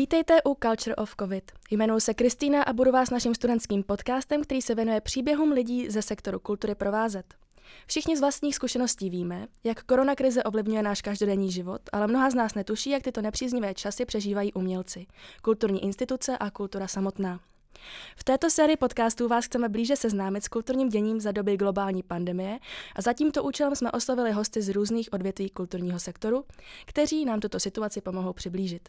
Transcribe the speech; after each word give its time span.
Vítejte 0.00 0.42
u 0.42 0.56
Culture 0.62 0.96
of 0.96 1.14
COVID. 1.20 1.52
Jmenuji 1.70 2.00
se 2.00 2.14
Kristýna 2.14 2.62
a 2.62 2.72
budu 2.72 2.92
vás 2.92 3.10
naším 3.10 3.34
studentským 3.34 3.82
podcastem, 3.82 4.42
který 4.42 4.62
se 4.62 4.74
věnuje 4.74 5.00
příběhům 5.00 5.52
lidí 5.52 5.90
ze 5.90 6.02
sektoru 6.02 6.38
kultury 6.38 6.74
provázet. 6.74 7.34
Všichni 7.86 8.16
z 8.16 8.20
vlastních 8.20 8.54
zkušeností 8.54 9.10
víme, 9.10 9.46
jak 9.64 9.82
koronakrize 9.82 10.42
ovlivňuje 10.42 10.82
náš 10.82 11.02
každodenní 11.02 11.52
život, 11.52 11.82
ale 11.92 12.06
mnoha 12.06 12.30
z 12.30 12.34
nás 12.34 12.54
netuší, 12.54 12.90
jak 12.90 13.02
tyto 13.02 13.22
nepříznivé 13.22 13.74
časy 13.74 14.04
přežívají 14.04 14.52
umělci, 14.52 15.06
kulturní 15.42 15.84
instituce 15.84 16.38
a 16.38 16.50
kultura 16.50 16.88
samotná. 16.88 17.40
V 18.16 18.24
této 18.24 18.50
sérii 18.50 18.76
podcastů 18.76 19.28
vás 19.28 19.44
chceme 19.44 19.68
blíže 19.68 19.96
seznámit 19.96 20.44
s 20.44 20.48
kulturním 20.48 20.88
děním 20.88 21.20
za 21.20 21.32
doby 21.32 21.56
globální 21.56 22.02
pandemie 22.02 22.58
a 22.96 23.02
za 23.02 23.12
tímto 23.12 23.42
účelem 23.42 23.76
jsme 23.76 23.90
oslovili 23.90 24.32
hosty 24.32 24.62
z 24.62 24.68
různých 24.68 25.12
odvětví 25.12 25.50
kulturního 25.50 26.00
sektoru, 26.00 26.44
kteří 26.86 27.24
nám 27.24 27.40
tuto 27.40 27.60
situaci 27.60 28.00
pomohou 28.00 28.32
přiblížit. 28.32 28.88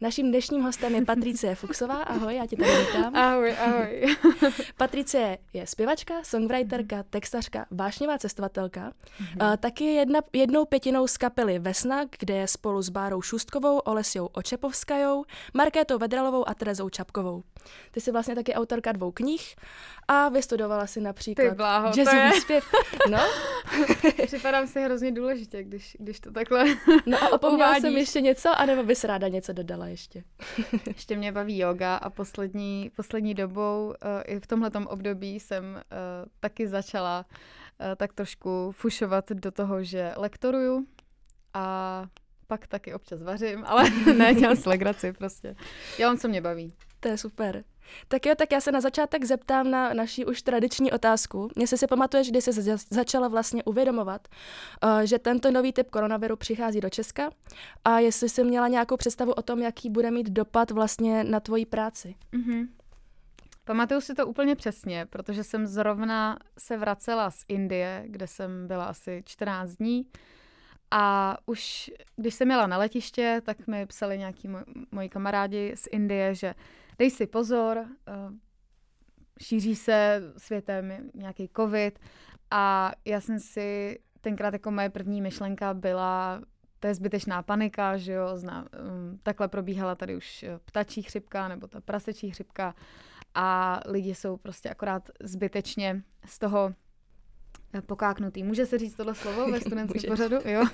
Naším 0.00 0.28
dnešním 0.28 0.62
hostem 0.62 0.94
je 0.94 1.04
Patricie 1.04 1.54
Fuxová. 1.54 2.02
Ahoj, 2.02 2.36
já 2.36 2.46
tě 2.46 2.56
tady 2.56 2.70
vítám. 2.70 3.16
Ahoj, 3.16 3.56
ahoj. 3.58 4.16
Patricie 4.76 5.38
je 5.52 5.66
zpěvačka, 5.66 6.14
songwriterka, 6.24 7.02
textařka, 7.02 7.66
vášnivá 7.70 8.18
cestovatelka. 8.18 8.92
Mm-hmm. 9.20 9.56
taky 9.56 9.84
je 9.84 9.92
jedna, 9.92 10.20
jednou 10.32 10.64
pětinou 10.64 11.06
z 11.06 11.16
kapely 11.16 11.58
Vesna, 11.58 12.04
kde 12.18 12.34
je 12.34 12.46
spolu 12.46 12.82
s 12.82 12.88
Bárou 12.88 13.22
Šustkovou, 13.22 13.78
Olesjou 13.78 14.26
Očepovskajou, 14.26 15.24
Markétou 15.54 15.98
Vedralovou 15.98 16.48
a 16.48 16.54
Terezou 16.54 16.88
Čapkovou. 16.88 17.42
Ty 17.90 18.00
jsi 18.00 18.12
vlastně 18.18 18.34
taky 18.34 18.54
autorka 18.54 18.92
dvou 18.92 19.12
knih 19.12 19.56
a 20.08 20.28
vystudovala 20.28 20.86
si 20.86 21.00
například 21.00 21.48
Ty 21.48 21.54
bláho, 21.54 21.90
jazzový 21.90 22.16
je... 22.16 22.40
zpěv. 22.40 22.64
No? 23.10 23.18
Připadám 24.26 24.66
si 24.66 24.80
hrozně 24.80 25.12
důležitě, 25.12 25.62
když, 25.62 25.96
když 26.00 26.20
to 26.20 26.32
takhle 26.32 26.64
No 27.06 27.22
a 27.22 27.32
opomněla 27.32 27.74
jsem 27.74 27.96
ještě 27.96 28.20
něco, 28.20 28.50
anebo 28.60 28.82
bys 28.82 29.04
ráda 29.04 29.28
něco 29.28 29.52
dodala 29.52 29.86
ještě? 29.86 30.24
ještě 30.86 31.16
mě 31.16 31.32
baví 31.32 31.58
yoga 31.58 31.96
a 31.96 32.10
poslední, 32.10 32.90
poslední 32.96 33.34
dobou 33.34 33.86
uh, 33.86 33.94
i 34.26 34.40
v 34.40 34.46
tomhletom 34.46 34.86
období 34.86 35.40
jsem 35.40 35.64
uh, 35.64 35.80
taky 36.40 36.68
začala 36.68 37.24
uh, 37.28 37.86
tak 37.96 38.12
trošku 38.12 38.72
fušovat 38.72 39.30
do 39.30 39.50
toho, 39.50 39.84
že 39.84 40.12
lektoruju 40.16 40.86
a 41.54 42.06
pak 42.46 42.66
taky 42.66 42.94
občas 42.94 43.22
vařím, 43.22 43.64
ale 43.66 43.90
ne, 44.16 44.34
dělám 44.34 44.56
si 44.56 44.68
legraci 44.68 45.12
prostě. 45.12 45.56
Dělám, 45.96 46.18
co 46.18 46.28
mě 46.28 46.40
baví. 46.40 46.74
To 47.00 47.08
je 47.08 47.18
super. 47.18 47.64
Tak 48.08 48.26
jo, 48.26 48.34
tak 48.34 48.52
já 48.52 48.60
se 48.60 48.72
na 48.72 48.80
začátek 48.80 49.24
zeptám 49.24 49.70
na 49.70 49.94
naší 49.94 50.24
už 50.24 50.42
tradiční 50.42 50.92
otázku. 50.92 51.48
Jestli 51.56 51.78
si 51.78 51.86
pamatuješ, 51.86 52.30
kdy 52.30 52.42
jsi 52.42 52.76
začala 52.90 53.28
vlastně 53.28 53.64
uvědomovat, 53.64 54.28
uh, 54.84 55.00
že 55.00 55.18
tento 55.18 55.50
nový 55.50 55.72
typ 55.72 55.90
koronaviru 55.90 56.36
přichází 56.36 56.80
do 56.80 56.90
Česka 56.90 57.30
a 57.84 57.98
jestli 57.98 58.28
jsi 58.28 58.44
měla 58.44 58.68
nějakou 58.68 58.96
představu 58.96 59.32
o 59.32 59.42
tom, 59.42 59.62
jaký 59.62 59.90
bude 59.90 60.10
mít 60.10 60.30
dopad 60.30 60.70
vlastně 60.70 61.24
na 61.24 61.40
tvoji 61.40 61.66
práci. 61.66 62.14
Mm-hmm. 62.32 62.68
Pamatuju 63.64 64.00
si 64.00 64.14
to 64.14 64.26
úplně 64.26 64.56
přesně, 64.56 65.06
protože 65.10 65.44
jsem 65.44 65.66
zrovna 65.66 66.38
se 66.58 66.76
vracela 66.76 67.30
z 67.30 67.44
Indie, 67.48 68.04
kde 68.06 68.26
jsem 68.26 68.66
byla 68.66 68.84
asi 68.84 69.22
14 69.26 69.70
dní. 69.70 70.06
A 70.90 71.36
už 71.46 71.90
když 72.16 72.34
jsem 72.34 72.50
jela 72.50 72.66
na 72.66 72.78
letiště, 72.78 73.42
tak 73.44 73.66
mi 73.66 73.86
psali 73.86 74.18
nějaký 74.18 74.48
moj, 74.48 74.62
moji 74.90 75.08
kamarádi 75.08 75.72
z 75.76 75.88
Indie, 75.92 76.34
že 76.34 76.54
dej 76.98 77.10
si 77.10 77.26
pozor, 77.26 77.78
uh, 77.78 78.34
šíří 79.42 79.76
se 79.76 80.22
světem 80.36 81.10
nějaký 81.14 81.50
covid. 81.56 81.98
A 82.50 82.92
já 83.04 83.20
jsem 83.20 83.40
si 83.40 83.98
tenkrát 84.20 84.52
jako 84.52 84.70
moje 84.70 84.90
první 84.90 85.22
myšlenka 85.22 85.74
byla, 85.74 86.40
to 86.80 86.86
je 86.86 86.94
zbytečná 86.94 87.42
panika, 87.42 87.96
že 87.96 88.12
jo, 88.12 88.36
zna, 88.36 88.62
um, 88.62 89.18
takhle 89.22 89.48
probíhala 89.48 89.94
tady 89.94 90.16
už 90.16 90.42
eh, 90.42 90.58
ptačí 90.64 91.02
chřipka 91.02 91.48
nebo 91.48 91.66
ta 91.66 91.80
prasečí 91.80 92.30
chřipka. 92.30 92.74
A 93.34 93.80
lidi 93.86 94.14
jsou 94.14 94.36
prostě 94.36 94.70
akorát 94.70 95.10
zbytečně 95.22 96.02
z 96.26 96.38
toho 96.38 96.70
eh, 96.70 96.87
pokáknutý. 97.86 98.42
Může 98.42 98.66
se 98.66 98.78
říct 98.78 98.94
tohle 98.94 99.14
slovo 99.14 99.50
ve 99.50 99.60
studentském 99.66 100.10
pořadu? 100.10 100.36
Jo. 100.44 100.64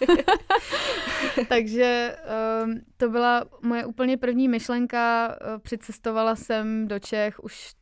Takže 1.48 2.16
um, 2.64 2.80
to 2.96 3.08
byla 3.08 3.44
moje 3.62 3.86
úplně 3.86 4.16
první 4.16 4.48
myšlenka. 4.48 5.36
Eh, 5.40 5.58
přicestovala 5.58 6.36
jsem 6.36 6.88
do 6.88 6.98
Čech, 6.98 7.44
už 7.44 7.74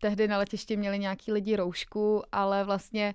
tehdy 0.00 0.28
na 0.28 0.38
letišti 0.38 0.76
měli 0.76 0.98
nějaký 0.98 1.32
lidi 1.32 1.56
roušku, 1.56 2.22
ale 2.32 2.64
vlastně 2.64 3.14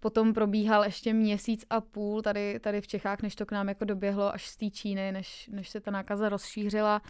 potom 0.00 0.34
probíhal 0.34 0.84
ještě 0.84 1.12
měsíc 1.12 1.64
a 1.70 1.80
půl 1.80 2.22
tady, 2.22 2.60
tady 2.60 2.80
v 2.80 2.86
Čechách, 2.86 3.22
než 3.22 3.34
to 3.34 3.46
k 3.46 3.52
nám 3.52 3.68
jako 3.68 3.84
doběhlo 3.84 4.34
až 4.34 4.48
z 4.48 4.56
té 4.56 4.70
Číny, 4.70 5.12
než, 5.12 5.48
než 5.52 5.68
se 5.68 5.80
ta 5.80 5.90
nákaza 5.90 6.28
rozšířila. 6.28 7.02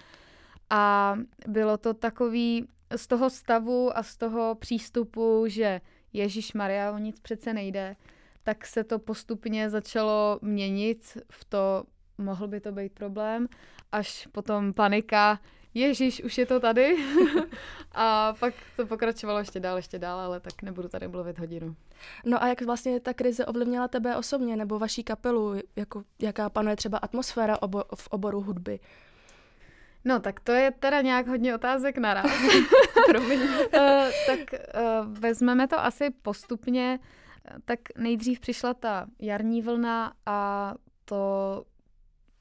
A 0.70 1.16
bylo 1.48 1.78
to 1.78 1.94
takový 1.94 2.68
z 2.96 3.06
toho 3.06 3.30
stavu 3.30 3.98
a 3.98 4.02
z 4.02 4.16
toho 4.16 4.54
přístupu, 4.54 5.44
že 5.46 5.80
Ježíš 6.12 6.52
Maria, 6.52 6.92
o 6.92 6.98
nic 6.98 7.20
přece 7.20 7.52
nejde, 7.52 7.96
tak 8.42 8.66
se 8.66 8.84
to 8.84 8.98
postupně 8.98 9.70
začalo 9.70 10.38
měnit 10.42 11.18
v 11.30 11.44
to, 11.44 11.84
mohl 12.18 12.48
by 12.48 12.60
to 12.60 12.72
být 12.72 12.92
problém, 12.92 13.48
až 13.92 14.26
potom 14.26 14.72
panika, 14.72 15.40
Ježíš, 15.74 16.22
už 16.22 16.38
je 16.38 16.46
to 16.46 16.60
tady. 16.60 16.96
a 17.92 18.34
pak 18.40 18.54
to 18.76 18.86
pokračovalo 18.86 19.38
ještě 19.38 19.60
dál, 19.60 19.76
ještě 19.76 19.98
dál, 19.98 20.18
ale 20.18 20.40
tak 20.40 20.62
nebudu 20.62 20.88
tady 20.88 21.08
mluvit 21.08 21.38
hodinu. 21.38 21.76
No 22.24 22.42
a 22.42 22.48
jak 22.48 22.62
vlastně 22.62 23.00
ta 23.00 23.14
krize 23.14 23.46
ovlivnila 23.46 23.88
tebe 23.88 24.16
osobně 24.16 24.56
nebo 24.56 24.78
vaší 24.78 25.04
kapelu? 25.04 25.54
Jako, 25.76 26.02
jaká 26.18 26.50
panuje 26.50 26.76
třeba 26.76 26.98
atmosféra 26.98 27.56
obo- 27.56 27.84
v 27.94 28.08
oboru 28.08 28.40
hudby? 28.40 28.80
No, 30.04 30.20
tak 30.20 30.40
to 30.40 30.52
je 30.52 30.70
teda 30.70 31.00
nějak 31.00 31.26
hodně 31.26 31.54
otázek 31.54 31.98
naraz. 31.98 32.30
Promiň. 33.10 33.40
uh, 33.40 33.48
tak 34.26 34.38
uh, 34.52 35.18
vezmeme 35.18 35.68
to 35.68 35.80
asi 35.80 36.10
postupně. 36.22 36.98
Tak 37.64 37.78
nejdřív 37.98 38.40
přišla 38.40 38.74
ta 38.74 39.06
jarní 39.18 39.62
vlna 39.62 40.12
a 40.26 40.74
to 41.04 41.64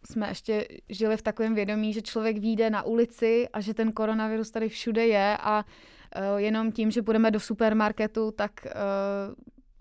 jsme 0.06 0.28
ještě 0.28 0.68
žili 0.90 1.18
v 1.18 1.22
takovém 1.22 1.56
vědomí, 1.56 1.94
že 1.94 2.02
člověk 2.02 2.38
vyjde 2.38 2.70
na 2.70 2.84
ulici 2.84 3.48
a 3.54 3.62
že 3.62 3.74
ten 3.74 3.92
koronavirus 3.92 4.52
tady 4.52 4.70
všude 4.70 5.08
je 5.08 5.38
a 5.42 5.66
uh, 5.66 6.38
jenom 6.38 6.72
tím, 6.72 6.92
že 6.92 7.02
budeme 7.02 7.32
do 7.32 7.40
supermarketu, 7.40 8.32
tak 8.32 8.52
uh, 8.66 8.72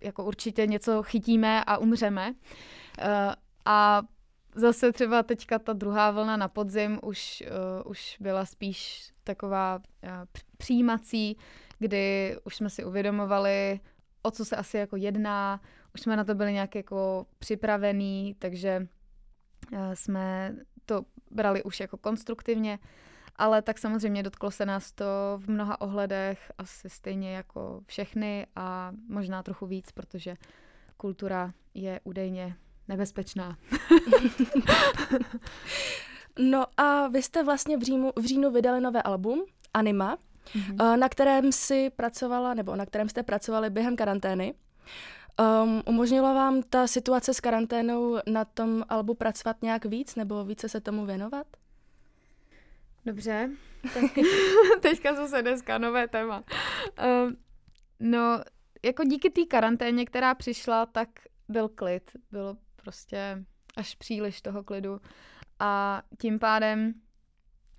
jako 0.02 0.24
určitě 0.24 0.66
něco 0.66 1.02
chytíme 1.02 1.64
a 1.64 1.78
umřeme. 1.78 2.30
Uh, 2.30 3.32
a 3.64 4.02
zase 4.58 4.92
třeba 4.92 5.22
teďka 5.22 5.58
ta 5.58 5.72
druhá 5.72 6.10
vlna 6.10 6.36
na 6.36 6.48
podzim 6.48 6.98
už, 7.02 7.42
uh, 7.82 7.90
už 7.90 8.16
byla 8.20 8.44
spíš 8.44 9.10
taková 9.24 9.76
uh, 9.76 10.10
přijímací, 10.58 11.36
kdy 11.78 12.36
už 12.44 12.56
jsme 12.56 12.70
si 12.70 12.84
uvědomovali, 12.84 13.80
o 14.22 14.30
co 14.30 14.44
se 14.44 14.56
asi 14.56 14.76
jako 14.76 14.96
jedná, 14.96 15.60
už 15.94 16.00
jsme 16.00 16.16
na 16.16 16.24
to 16.24 16.34
byli 16.34 16.52
nějak 16.52 16.74
jako 16.74 17.26
připravení, 17.38 18.36
takže 18.38 18.86
uh, 19.72 19.78
jsme 19.94 20.56
to 20.86 21.04
brali 21.30 21.62
už 21.62 21.80
jako 21.80 21.96
konstruktivně, 21.96 22.78
ale 23.36 23.62
tak 23.62 23.78
samozřejmě 23.78 24.22
dotklo 24.22 24.50
se 24.50 24.66
nás 24.66 24.92
to 24.92 25.04
v 25.36 25.48
mnoha 25.48 25.80
ohledech 25.80 26.52
asi 26.58 26.90
stejně 26.90 27.34
jako 27.34 27.80
všechny 27.86 28.46
a 28.56 28.92
možná 29.08 29.42
trochu 29.42 29.66
víc, 29.66 29.92
protože 29.92 30.36
kultura 30.96 31.52
je 31.74 32.00
údajně 32.04 32.56
nebezpečná. 32.88 33.56
no 36.38 36.66
a 36.76 37.08
vy 37.08 37.22
jste 37.22 37.42
vlastně 37.42 37.76
v, 37.76 37.82
říjnu, 37.82 38.12
v 38.16 38.24
říjnu 38.24 38.50
vydali 38.50 38.80
nové 38.80 39.02
album 39.02 39.44
Anima, 39.74 40.18
mm-hmm. 40.46 40.98
na 40.98 41.08
kterém 41.08 41.52
si 41.52 41.90
pracovala, 41.90 42.54
nebo 42.54 42.76
na 42.76 42.86
kterém 42.86 43.08
jste 43.08 43.22
pracovali 43.22 43.70
během 43.70 43.96
karantény. 43.96 44.54
Um, 45.64 45.82
umožnila 45.86 46.32
vám 46.32 46.62
ta 46.62 46.86
situace 46.86 47.34
s 47.34 47.40
karanténou 47.40 48.18
na 48.26 48.44
tom 48.44 48.84
albu 48.88 49.14
pracovat 49.14 49.56
nějak 49.62 49.84
víc, 49.84 50.14
nebo 50.16 50.44
více 50.44 50.68
se 50.68 50.80
tomu 50.80 51.06
věnovat? 51.06 51.46
Dobře, 53.06 53.50
tak 53.94 54.04
teďka 54.80 55.14
zase 55.14 55.42
dneska 55.42 55.78
nové 55.78 56.08
téma. 56.08 56.44
Um, 57.24 57.36
no, 58.00 58.42
jako 58.84 59.04
díky 59.04 59.30
té 59.30 59.44
karanténě, 59.44 60.06
která 60.06 60.34
přišla, 60.34 60.86
tak 60.86 61.08
byl 61.48 61.68
klid. 61.68 62.10
Bylo 62.30 62.56
prostě 62.82 63.44
až 63.76 63.94
příliš 63.94 64.42
toho 64.42 64.64
klidu. 64.64 65.00
A 65.58 66.02
tím 66.18 66.38
pádem 66.38 66.94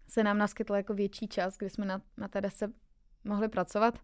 se 0.08 0.24
nám 0.24 0.38
naskytl 0.38 0.74
jako 0.76 0.94
větší 0.94 1.28
čas, 1.28 1.58
kdy 1.58 1.70
jsme 1.70 1.86
na, 1.86 2.02
na 2.18 2.28
té 2.28 2.42
desce 2.42 2.72
mohli 3.24 3.50
pracovat. 3.50 4.00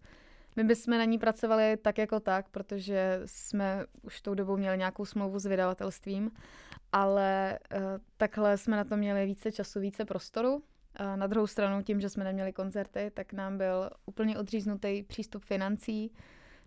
My 0.56 0.64
bychom 0.64 0.98
na 0.98 1.06
ní 1.06 1.18
pracovali 1.18 1.78
tak 1.78 1.98
jako 1.98 2.20
tak, 2.20 2.50
protože 2.50 3.22
jsme 3.26 3.86
už 4.02 4.22
tou 4.22 4.34
dobou 4.34 4.58
měli 4.58 4.78
nějakou 4.78 5.06
smlouvu 5.06 5.40
s 5.40 5.46
vydavatelstvím, 5.46 6.32
ale 6.92 7.60
uh, 7.76 7.82
takhle 8.18 8.58
jsme 8.58 8.78
na 8.78 8.84
to 8.84 8.98
měli 8.98 9.26
více 9.26 9.52
času, 9.52 9.80
více 9.80 10.06
prostoru. 10.06 10.56
Uh, 10.56 10.62
na 11.16 11.28
druhou 11.28 11.48
stranu, 11.48 11.84
tím, 11.84 12.02
že 12.02 12.10
jsme 12.10 12.24
neměli 12.24 12.54
koncerty, 12.54 13.12
tak 13.14 13.34
nám 13.34 13.58
byl 13.58 13.90
úplně 14.06 14.38
odříznutý 14.38 15.04
přístup 15.04 15.46
financí. 15.46 16.12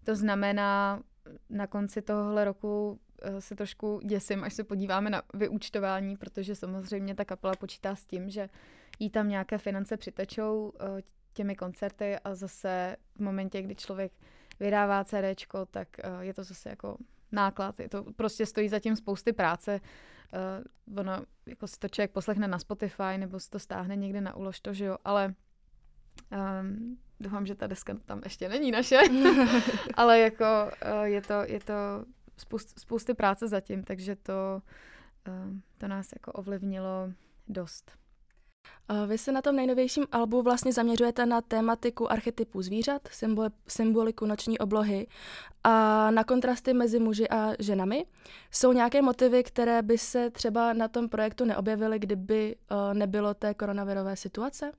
To 0.04 0.16
znamená, 0.16 1.02
na 1.50 1.66
konci 1.66 2.02
tohohle 2.02 2.44
roku 2.44 3.00
Eh, 3.00 3.07
se 3.38 3.54
trošku 3.54 4.00
děsím, 4.04 4.44
až 4.44 4.54
se 4.54 4.64
podíváme 4.64 5.10
na 5.10 5.22
vyúčtování, 5.34 6.16
protože 6.16 6.54
samozřejmě 6.54 7.14
ta 7.14 7.24
kapela 7.24 7.54
počítá 7.54 7.96
s 7.96 8.04
tím, 8.04 8.30
že 8.30 8.48
jí 8.98 9.10
tam 9.10 9.28
nějaké 9.28 9.58
finance 9.58 9.96
přitečou 9.96 10.72
uh, 10.80 11.00
těmi 11.32 11.56
koncerty 11.56 12.18
a 12.24 12.34
zase 12.34 12.96
v 13.16 13.20
momentě, 13.20 13.62
kdy 13.62 13.74
člověk 13.74 14.12
vydává 14.60 15.04
CDčko, 15.04 15.66
tak 15.66 15.88
uh, 16.04 16.20
je 16.20 16.34
to 16.34 16.44
zase 16.44 16.68
jako 16.68 16.96
náklad, 17.32 17.80
je 17.80 17.88
to 17.88 18.04
prostě 18.16 18.46
stojí 18.46 18.68
zatím 18.68 18.96
spousty 18.96 19.32
práce. 19.32 19.80
Uh, 20.88 20.98
ono, 20.98 21.24
jako 21.46 21.66
si 21.66 21.78
to 21.78 21.88
člověk 21.88 22.10
poslechne 22.10 22.48
na 22.48 22.58
Spotify 22.58 23.18
nebo 23.18 23.40
si 23.40 23.50
to 23.50 23.58
stáhne 23.58 23.96
někde 23.96 24.20
na 24.20 24.36
ulož 24.36 24.60
to, 24.60 24.74
že 24.74 24.84
jo, 24.84 24.96
ale 25.04 25.34
um, 26.60 26.98
doufám, 27.20 27.46
že 27.46 27.54
ta 27.54 27.66
deska 27.66 27.94
tam 28.06 28.20
ještě 28.24 28.48
není 28.48 28.70
naše, 28.70 28.98
ale 29.94 30.18
jako 30.18 30.44
uh, 30.98 31.02
je 31.02 31.22
to, 31.22 31.34
je 31.46 31.60
to 31.60 31.74
spoust, 32.38 32.78
spousty 32.78 33.14
práce 33.14 33.48
zatím, 33.48 33.84
takže 33.84 34.16
to, 34.16 34.62
uh, 35.28 35.56
to 35.78 35.88
nás 35.88 36.12
jako 36.12 36.32
ovlivnilo 36.32 37.12
dost. 37.48 37.98
Vy 39.06 39.18
se 39.18 39.32
na 39.32 39.42
tom 39.42 39.56
nejnovějším 39.56 40.06
albu 40.12 40.42
vlastně 40.42 40.72
zaměřujete 40.72 41.26
na 41.26 41.40
tématiku 41.40 42.12
archetypů 42.12 42.62
zvířat, 42.62 43.08
symbol, 43.10 43.48
symboliku 43.68 44.26
noční 44.26 44.58
oblohy 44.58 45.06
a 45.64 46.10
na 46.10 46.24
kontrasty 46.24 46.72
mezi 46.74 46.98
muži 46.98 47.28
a 47.28 47.52
ženami. 47.58 48.06
Jsou 48.50 48.72
nějaké 48.72 49.02
motivy, 49.02 49.42
které 49.42 49.82
by 49.82 49.98
se 49.98 50.30
třeba 50.30 50.72
na 50.72 50.88
tom 50.88 51.08
projektu 51.08 51.44
neobjevily, 51.44 51.98
kdyby 51.98 52.56
uh, 52.70 52.94
nebylo 52.94 53.34
té 53.34 53.54
koronavirové 53.54 54.16
situace? 54.16 54.72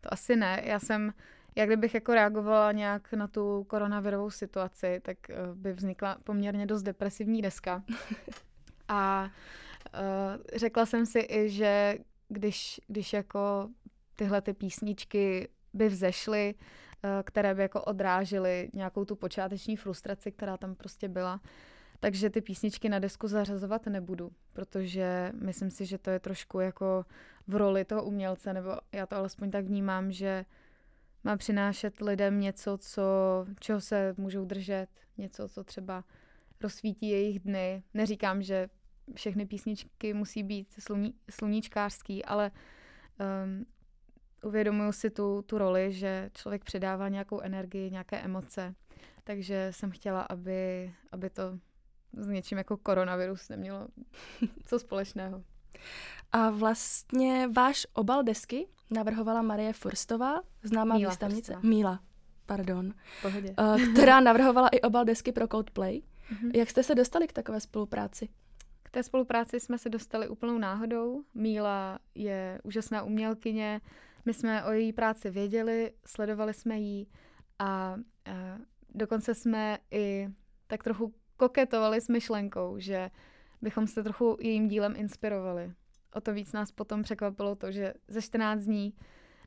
To 0.00 0.12
asi 0.12 0.36
ne. 0.36 0.62
Já 0.64 0.80
jsem, 0.80 1.12
jak 1.56 1.68
kdybych 1.68 1.94
jako 1.94 2.14
reagovala 2.14 2.72
nějak 2.72 3.12
na 3.12 3.28
tu 3.28 3.64
koronavirovou 3.64 4.30
situaci, 4.30 5.00
tak 5.02 5.18
uh, 5.28 5.56
by 5.56 5.72
vznikla 5.72 6.18
poměrně 6.24 6.66
dost 6.66 6.82
depresivní 6.82 7.42
deska. 7.42 7.82
a 8.88 9.30
uh, 9.94 10.42
řekla 10.54 10.86
jsem 10.86 11.06
si 11.06 11.26
i, 11.28 11.48
že 11.48 11.98
když, 12.28 12.80
když 12.86 13.12
jako 13.12 13.68
tyhle 14.16 14.40
ty 14.40 14.52
písničky 14.52 15.48
by 15.72 15.88
vzešly, 15.88 16.54
eh, 17.02 17.22
které 17.24 17.54
by 17.54 17.62
jako 17.62 17.82
odrážely 17.82 18.70
nějakou 18.74 19.04
tu 19.04 19.16
počáteční 19.16 19.76
frustraci, 19.76 20.32
která 20.32 20.56
tam 20.56 20.74
prostě 20.74 21.08
byla, 21.08 21.40
takže 22.00 22.30
ty 22.30 22.40
písničky 22.40 22.88
na 22.88 22.98
desku 22.98 23.28
zařazovat 23.28 23.86
nebudu, 23.86 24.32
protože 24.52 25.32
myslím 25.42 25.70
si, 25.70 25.86
že 25.86 25.98
to 25.98 26.10
je 26.10 26.20
trošku 26.20 26.60
jako 26.60 27.04
v 27.46 27.56
roli 27.56 27.84
toho 27.84 28.04
umělce, 28.04 28.52
nebo 28.52 28.70
já 28.92 29.06
to 29.06 29.16
alespoň 29.16 29.50
tak 29.50 29.64
vnímám, 29.64 30.12
že 30.12 30.44
má 31.26 31.36
přinášet 31.36 32.00
lidem 32.00 32.40
něco, 32.40 32.78
co, 32.78 33.02
čeho 33.60 33.80
se 33.80 34.14
můžou 34.16 34.44
držet, 34.44 34.88
něco, 35.18 35.48
co 35.48 35.64
třeba 35.64 36.04
rozsvítí 36.60 37.08
jejich 37.08 37.40
dny. 37.40 37.82
Neříkám, 37.94 38.42
že 38.42 38.68
všechny 39.14 39.46
písničky 39.46 40.14
musí 40.14 40.42
být 40.42 40.72
sluní, 40.78 41.14
sluníčkářský, 41.30 42.24
ale 42.24 42.50
um, 43.44 43.66
uvědomuju 44.42 44.92
si 44.92 45.10
tu, 45.10 45.42
tu 45.42 45.58
roli, 45.58 45.92
že 45.92 46.30
člověk 46.34 46.64
předává 46.64 47.08
nějakou 47.08 47.40
energii, 47.40 47.90
nějaké 47.90 48.20
emoce. 48.20 48.74
Takže 49.24 49.68
jsem 49.70 49.90
chtěla, 49.90 50.22
aby, 50.22 50.92
aby 51.12 51.30
to 51.30 51.58
s 52.12 52.28
něčím 52.28 52.58
jako 52.58 52.76
koronavirus 52.76 53.48
nemělo 53.48 53.88
co 54.66 54.78
společného. 54.78 55.44
A 56.32 56.50
vlastně 56.50 57.48
váš 57.48 57.86
obal 57.92 58.22
desky 58.22 58.66
navrhovala 58.90 59.42
Marie 59.42 59.72
Furstová, 59.72 60.40
známá 60.62 60.94
Míla 60.94 61.10
výstavnice. 61.10 61.52
Furstová. 61.52 61.70
Míla, 61.70 62.00
pardon. 62.46 62.94
Pohodě. 63.22 63.54
Uh, 63.60 63.92
která 63.92 64.20
navrhovala 64.20 64.68
i 64.68 64.80
obal 64.80 65.04
desky 65.04 65.32
pro 65.32 65.48
Coldplay. 65.48 66.00
Mm-hmm. 66.00 66.50
Jak 66.54 66.70
jste 66.70 66.82
se 66.82 66.94
dostali 66.94 67.26
k 67.26 67.32
takové 67.32 67.60
spolupráci? 67.60 68.28
té 68.96 69.02
spolupráci 69.02 69.60
jsme 69.60 69.78
se 69.78 69.88
dostali 69.88 70.28
úplnou 70.28 70.58
náhodou. 70.58 71.24
Míla 71.34 71.98
je 72.14 72.60
úžasná 72.64 73.02
umělkyně, 73.02 73.80
my 74.24 74.34
jsme 74.34 74.64
o 74.64 74.72
její 74.72 74.92
práci 74.92 75.30
věděli, 75.30 75.92
sledovali 76.06 76.54
jsme 76.54 76.78
ji 76.78 77.06
a, 77.58 77.66
a 77.66 77.96
dokonce 78.94 79.34
jsme 79.34 79.78
i 79.90 80.28
tak 80.66 80.82
trochu 80.82 81.14
koketovali 81.36 82.00
s 82.00 82.08
myšlenkou, 82.08 82.78
že 82.78 83.10
bychom 83.62 83.86
se 83.86 84.02
trochu 84.02 84.36
jejím 84.40 84.68
dílem 84.68 84.94
inspirovali. 84.96 85.72
O 86.14 86.20
to 86.20 86.32
víc 86.32 86.52
nás 86.52 86.72
potom 86.72 87.02
překvapilo 87.02 87.54
to, 87.54 87.72
že 87.72 87.94
ze 88.08 88.22
14 88.22 88.62
dní 88.62 88.94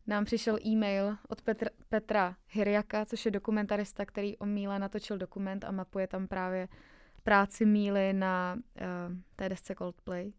nám 0.08 0.26
přišel 0.26 0.58
e-mail 0.66 1.18
od 1.28 1.42
Petr, 1.42 1.70
Petra 1.90 2.36
Hyriaka, 2.48 3.06
což 3.06 3.26
je 3.26 3.32
dokumentarista, 3.32 4.06
který 4.06 4.38
o 4.38 4.46
Míle 4.46 4.80
natočil 4.80 5.18
dokument 5.18 5.64
a 5.64 5.72
mapuje 5.72 6.08
tam 6.08 6.28
právě 6.28 6.68
práci 7.24 7.66
Míly 7.66 8.14
na 8.14 8.56
uh, 8.56 9.16
té 9.36 9.50
desce 9.50 9.76
Coldplay, 9.76 10.34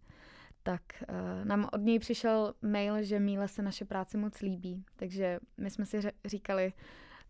tak 0.62 0.82
uh, 1.08 1.44
nám 1.44 1.68
od 1.72 1.80
něj 1.80 1.98
přišel 1.98 2.54
mail, 2.62 3.02
že 3.02 3.20
Míle 3.20 3.48
se 3.48 3.62
naše 3.62 3.84
práci 3.84 4.16
moc 4.16 4.40
líbí. 4.40 4.84
Takže 4.96 5.40
my 5.56 5.70
jsme 5.70 5.86
si 5.86 6.00
říkali, 6.24 6.72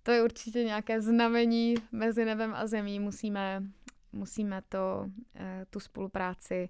to 0.02 0.10
je 0.10 0.22
určitě 0.22 0.64
nějaké 0.64 1.00
znamení 1.00 1.74
mezi 1.92 2.24
nebem 2.24 2.54
a 2.54 2.66
zemí, 2.66 3.00
musíme, 3.00 3.62
musíme 4.12 4.62
to, 4.68 5.04
uh, 5.06 5.42
tu 5.70 5.80
spolupráci 5.80 6.68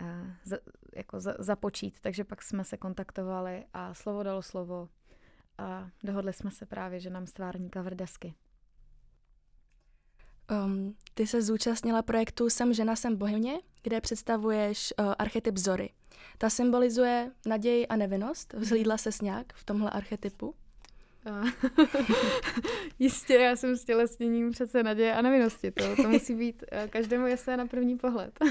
uh, 0.00 0.08
za, 0.44 0.58
jako 0.96 1.20
za, 1.20 1.34
započít. 1.38 2.00
Takže 2.00 2.24
pak 2.24 2.42
jsme 2.42 2.64
se 2.64 2.76
kontaktovali 2.76 3.64
a 3.72 3.94
slovo 3.94 4.22
dalo 4.22 4.42
slovo 4.42 4.88
a 5.58 5.90
dohodli 6.04 6.32
jsme 6.32 6.50
se 6.50 6.66
právě, 6.66 7.00
že 7.00 7.10
nám 7.10 7.26
stvární 7.26 7.70
cover 7.70 7.94
desky. 7.94 8.34
Um, 10.50 10.96
ty 11.14 11.26
se 11.26 11.42
zúčastnila 11.42 12.02
projektu 12.02 12.50
Jsem 12.50 12.74
žena, 12.74 12.96
jsem 12.96 13.16
bohyně, 13.16 13.60
kde 13.82 14.00
představuješ 14.00 14.94
uh, 14.98 15.14
archetyp 15.18 15.58
Zory. 15.58 15.90
Ta 16.38 16.50
symbolizuje 16.50 17.32
naději 17.46 17.86
a 17.86 17.96
nevinnost. 17.96 18.52
Vzhlídla 18.52 18.98
se 18.98 19.10
nějak 19.22 19.52
v 19.52 19.64
tomhle 19.64 19.90
archetypu? 19.90 20.54
Jistě, 22.98 23.34
já 23.34 23.56
jsem 23.56 23.76
s 23.76 23.84
tělesněním 23.84 24.50
přece 24.50 24.82
naděje 24.82 25.14
a 25.14 25.22
nevinnosti. 25.22 25.70
To, 25.70 25.96
to 25.96 26.08
musí 26.08 26.34
být 26.34 26.64
uh, 26.72 26.88
každému 26.88 27.26
jasné 27.26 27.56
na 27.56 27.66
první 27.66 27.96
pohled. 27.98 28.38
uh, 28.42 28.48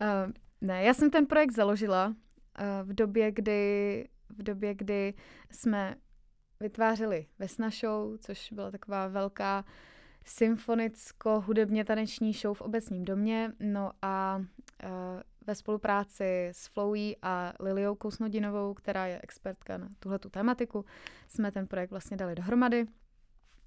ne, 0.60 0.82
já 0.82 0.94
jsem 0.94 1.10
ten 1.10 1.26
projekt 1.26 1.52
založila 1.52 2.14
v 2.82 2.94
době, 2.94 3.32
kdy 3.32 4.08
v 4.28 4.42
době, 4.42 4.74
kdy 4.74 5.14
jsme 5.50 5.94
vytvářeli 6.60 7.26
Vesna 7.38 7.70
Show, 7.70 8.16
což 8.18 8.52
byla 8.52 8.70
taková 8.70 9.08
velká 9.08 9.64
symfonicko-hudebně 10.26 11.84
taneční 11.84 12.32
show 12.32 12.56
v 12.56 12.60
obecním 12.60 13.04
domě. 13.04 13.52
No 13.60 13.90
a 14.02 14.44
ve 15.46 15.54
spolupráci 15.54 16.48
s 16.52 16.66
Flowey 16.66 17.16
a 17.22 17.52
Liliou 17.60 17.94
Kousnodinovou, 17.94 18.74
která 18.74 19.06
je 19.06 19.20
expertka 19.22 19.78
na 19.78 19.88
tuhle 19.98 20.18
tématiku, 20.18 20.84
jsme 21.28 21.52
ten 21.52 21.66
projekt 21.66 21.90
vlastně 21.90 22.16
dali 22.16 22.34
dohromady. 22.34 22.86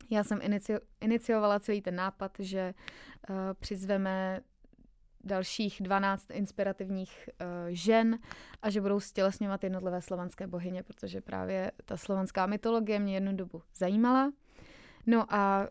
Já 0.09 0.23
jsem 0.23 0.39
inicio, 0.41 0.79
iniciovala 1.01 1.59
celý 1.59 1.81
ten 1.81 1.95
nápad, 1.95 2.31
že 2.39 2.73
uh, 3.29 3.35
přizveme 3.59 4.41
dalších 5.23 5.81
12 5.81 6.31
inspirativních 6.31 7.29
uh, 7.29 7.47
žen 7.69 8.19
a 8.61 8.69
že 8.69 8.81
budou 8.81 8.99
stělesňovat 8.99 9.63
jednotlivé 9.63 10.01
slovanské 10.01 10.47
bohyně, 10.47 10.83
protože 10.83 11.21
právě 11.21 11.71
ta 11.85 11.97
slovanská 11.97 12.45
mytologie 12.45 12.99
mě 12.99 13.13
jednu 13.13 13.35
dobu 13.35 13.61
zajímala. 13.75 14.31
No 15.05 15.33
a 15.33 15.67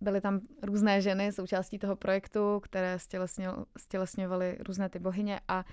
byly 0.00 0.20
tam 0.20 0.40
různé 0.62 1.00
ženy 1.00 1.32
součástí 1.32 1.78
toho 1.78 1.96
projektu, 1.96 2.60
které 2.60 2.98
stělesňovaly 3.76 4.58
různé 4.66 4.88
ty 4.88 4.98
bohyně 4.98 5.40
a 5.48 5.64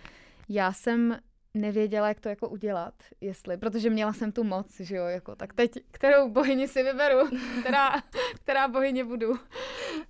já 0.50 0.74
jsem 0.74 1.18
nevěděla, 1.54 2.08
jak 2.08 2.20
to 2.20 2.30
jako 2.30 2.50
udělat, 2.50 2.94
jestli, 3.22 3.58
protože 3.58 3.90
měla 3.90 4.14
jsem 4.14 4.32
tu 4.32 4.44
moc, 4.44 4.80
že 4.80 4.96
jo, 4.96 5.06
jako, 5.06 5.36
tak 5.36 5.54
teď, 5.54 5.72
kterou 5.92 6.30
bohyni 6.30 6.68
si 6.68 6.84
vyberu, 6.84 7.30
která, 7.60 8.02
která 8.36 8.68
bohyně 8.68 9.06
budu. 9.06 9.34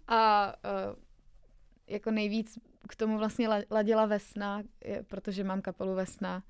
A 0.08 0.54
uh, 0.66 0.96
jako 1.88 2.12
nejvíc 2.12 2.60
k 2.88 2.96
tomu 2.96 3.18
vlastně 3.18 3.50
ladila 3.72 4.06
Vesna, 4.06 4.64
protože 5.08 5.44
mám 5.44 5.62
kapelu 5.62 5.96
Vesna, 5.96 6.44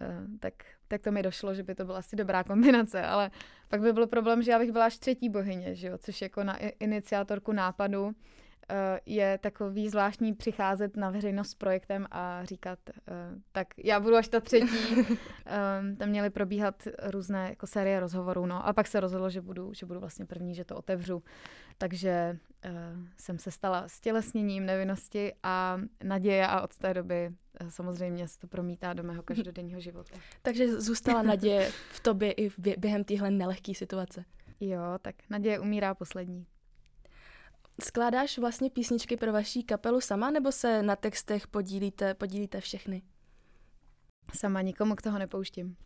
uh, 0.00 0.38
tak 0.40 0.54
tak 0.90 1.02
to 1.02 1.12
mi 1.12 1.22
došlo, 1.22 1.54
že 1.54 1.62
by 1.62 1.74
to 1.74 1.84
byla 1.84 1.98
asi 1.98 2.16
dobrá 2.16 2.44
kombinace, 2.44 3.02
ale 3.02 3.30
pak 3.68 3.80
by 3.80 3.92
byl 3.92 4.06
problém, 4.06 4.42
že 4.42 4.50
já 4.50 4.58
bych 4.58 4.72
byla 4.72 4.84
až 4.84 4.98
třetí 4.98 5.28
bohyně, 5.28 5.74
že 5.74 5.88
jo? 5.88 5.98
což 5.98 6.22
jako 6.22 6.44
na 6.44 6.56
iniciátorku 6.80 7.52
nápadu 7.52 8.10
eh, 8.10 8.14
je 9.06 9.38
takový 9.38 9.88
zvláštní 9.88 10.34
přicházet 10.34 10.96
na 10.96 11.10
veřejnost 11.10 11.50
s 11.50 11.54
projektem 11.54 12.06
a 12.10 12.44
říkat, 12.44 12.78
eh, 12.88 13.12
tak 13.52 13.68
já 13.84 14.00
budu 14.00 14.16
až 14.16 14.28
ta 14.28 14.40
třetí. 14.40 15.06
Tam 15.98 16.08
měly 16.08 16.30
probíhat 16.30 16.82
různé 17.02 17.48
jako 17.48 17.66
série 17.66 18.00
rozhovorů, 18.00 18.46
no 18.46 18.66
a 18.66 18.72
pak 18.72 18.86
se 18.86 19.00
rozhodlo, 19.00 19.30
že 19.30 19.40
budu, 19.40 19.74
že 19.74 19.86
budu 19.86 20.00
vlastně 20.00 20.26
první, 20.26 20.54
že 20.54 20.64
to 20.64 20.76
otevřu. 20.76 21.22
Takže 21.78 22.38
uh, 22.64 22.70
jsem 23.16 23.38
se 23.38 23.50
stala 23.50 23.88
stělesněním 23.88 24.66
nevinnosti 24.66 25.32
a 25.42 25.80
naděje 26.04 26.46
a 26.46 26.60
od 26.60 26.76
té 26.76 26.94
doby 26.94 27.30
samozřejmě 27.68 28.28
se 28.28 28.38
to 28.38 28.46
promítá 28.46 28.92
do 28.92 29.02
mého 29.02 29.22
každodenního 29.22 29.80
života. 29.80 30.16
Takže 30.42 30.80
zůstala 30.80 31.22
naděje 31.22 31.70
v 31.92 32.00
tobě 32.00 32.32
i 32.32 32.50
během 32.76 33.04
téhle 33.04 33.30
nelehké 33.30 33.74
situace. 33.74 34.24
Jo, 34.60 34.80
tak 35.02 35.14
naděje 35.30 35.60
umírá 35.60 35.94
poslední. 35.94 36.46
Skládáš 37.82 38.38
vlastně 38.38 38.70
písničky 38.70 39.16
pro 39.16 39.32
vaší 39.32 39.62
kapelu 39.62 40.00
sama, 40.00 40.30
nebo 40.30 40.52
se 40.52 40.82
na 40.82 40.96
textech 40.96 41.46
podílíte, 41.46 42.14
podílíte 42.14 42.60
všechny? 42.60 43.02
sama 44.34 44.62
nikomu 44.62 44.94
k 44.94 45.02
toho 45.02 45.18
nepouštím. 45.18 45.76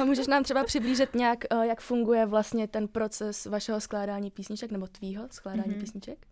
A 0.00 0.04
můžeš 0.04 0.26
nám 0.26 0.44
třeba 0.44 0.64
přiblížit 0.64 1.14
nějak, 1.14 1.44
eh, 1.50 1.66
jak 1.66 1.80
funguje 1.80 2.26
vlastně 2.26 2.68
ten 2.68 2.88
proces 2.88 3.46
vašeho 3.46 3.80
skládání 3.80 4.30
písniček 4.30 4.70
nebo 4.70 4.86
tvýho 4.86 5.28
skládání 5.30 5.74
mm-hmm. 5.74 5.80
písniček? 5.80 6.26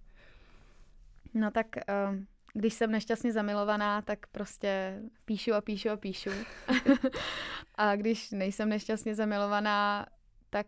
No 1.34 1.50
tak 1.50 1.66
uh, 1.76 2.16
když 2.54 2.74
jsem 2.74 2.90
nešťastně 2.90 3.32
zamilovaná, 3.32 4.02
tak 4.02 4.26
prostě 4.26 5.02
píšu 5.24 5.54
a 5.54 5.60
píšu 5.60 5.90
a 5.90 5.96
píšu. 5.96 6.30
a 7.74 7.96
když 7.96 8.30
nejsem 8.30 8.68
nešťastně 8.68 9.14
zamilovaná, 9.14 10.06
tak 10.50 10.66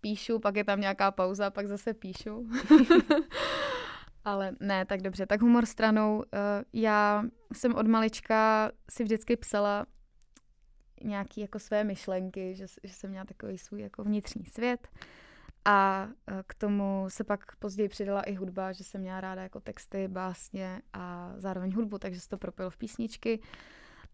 píšu, 0.00 0.38
pak 0.38 0.56
je 0.56 0.64
tam 0.64 0.80
nějaká 0.80 1.10
pauza, 1.10 1.50
pak 1.50 1.66
zase 1.66 1.94
píšu. 1.94 2.48
Ale 4.24 4.52
ne, 4.60 4.84
tak 4.84 5.02
dobře. 5.02 5.26
Tak 5.26 5.40
humor 5.40 5.66
stranou. 5.66 6.24
Eh, 6.34 6.64
já 6.72 7.24
jsem 7.52 7.74
od 7.74 7.86
malička 7.86 8.70
si 8.90 9.04
vždycky 9.04 9.36
psala 9.36 9.86
nějaký 11.04 11.40
jako 11.40 11.58
své 11.58 11.84
myšlenky, 11.84 12.54
že, 12.54 12.66
že 12.84 12.94
jsem 12.94 13.10
měla 13.10 13.24
takový 13.24 13.58
svůj 13.58 13.80
jako 13.80 14.04
vnitřní 14.04 14.46
svět. 14.46 14.88
A 15.64 16.08
eh, 16.26 16.42
k 16.46 16.54
tomu 16.54 17.04
se 17.08 17.24
pak 17.24 17.56
později 17.56 17.88
přidala 17.88 18.22
i 18.22 18.34
hudba, 18.34 18.72
že 18.72 18.84
jsem 18.84 19.00
měla 19.00 19.20
ráda 19.20 19.42
jako 19.42 19.60
texty, 19.60 20.08
básně 20.08 20.82
a 20.92 21.32
zároveň 21.36 21.74
hudbu, 21.74 21.98
takže 21.98 22.20
se 22.20 22.28
to 22.28 22.38
propilo 22.38 22.70
v 22.70 22.76
písničky. 22.76 23.40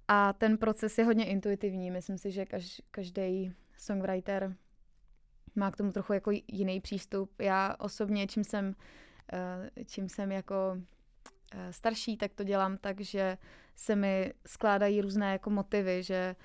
A 0.08 0.32
ten 0.32 0.58
proces 0.58 0.98
je 0.98 1.04
hodně 1.04 1.24
intuitivní. 1.24 1.90
Myslím 1.90 2.18
si, 2.18 2.30
že 2.30 2.44
každý 2.90 3.52
songwriter 3.76 4.56
má 5.56 5.70
k 5.70 5.76
tomu 5.76 5.92
trochu 5.92 6.12
jako 6.12 6.30
jiný 6.48 6.80
přístup. 6.80 7.40
Já 7.40 7.76
osobně, 7.78 8.26
čím 8.26 8.44
jsem, 8.44 8.74
eh, 9.32 9.84
čím 9.86 10.08
jsem 10.08 10.32
jako 10.32 10.78
eh, 11.54 11.72
starší, 11.72 12.16
tak 12.16 12.34
to 12.34 12.44
dělám 12.44 12.76
tak, 12.76 13.00
že 13.00 13.38
se 13.74 13.96
mi 13.96 14.32
skládají 14.46 15.00
různé 15.00 15.32
jako 15.32 15.50
motivy, 15.50 16.02
že, 16.02 16.36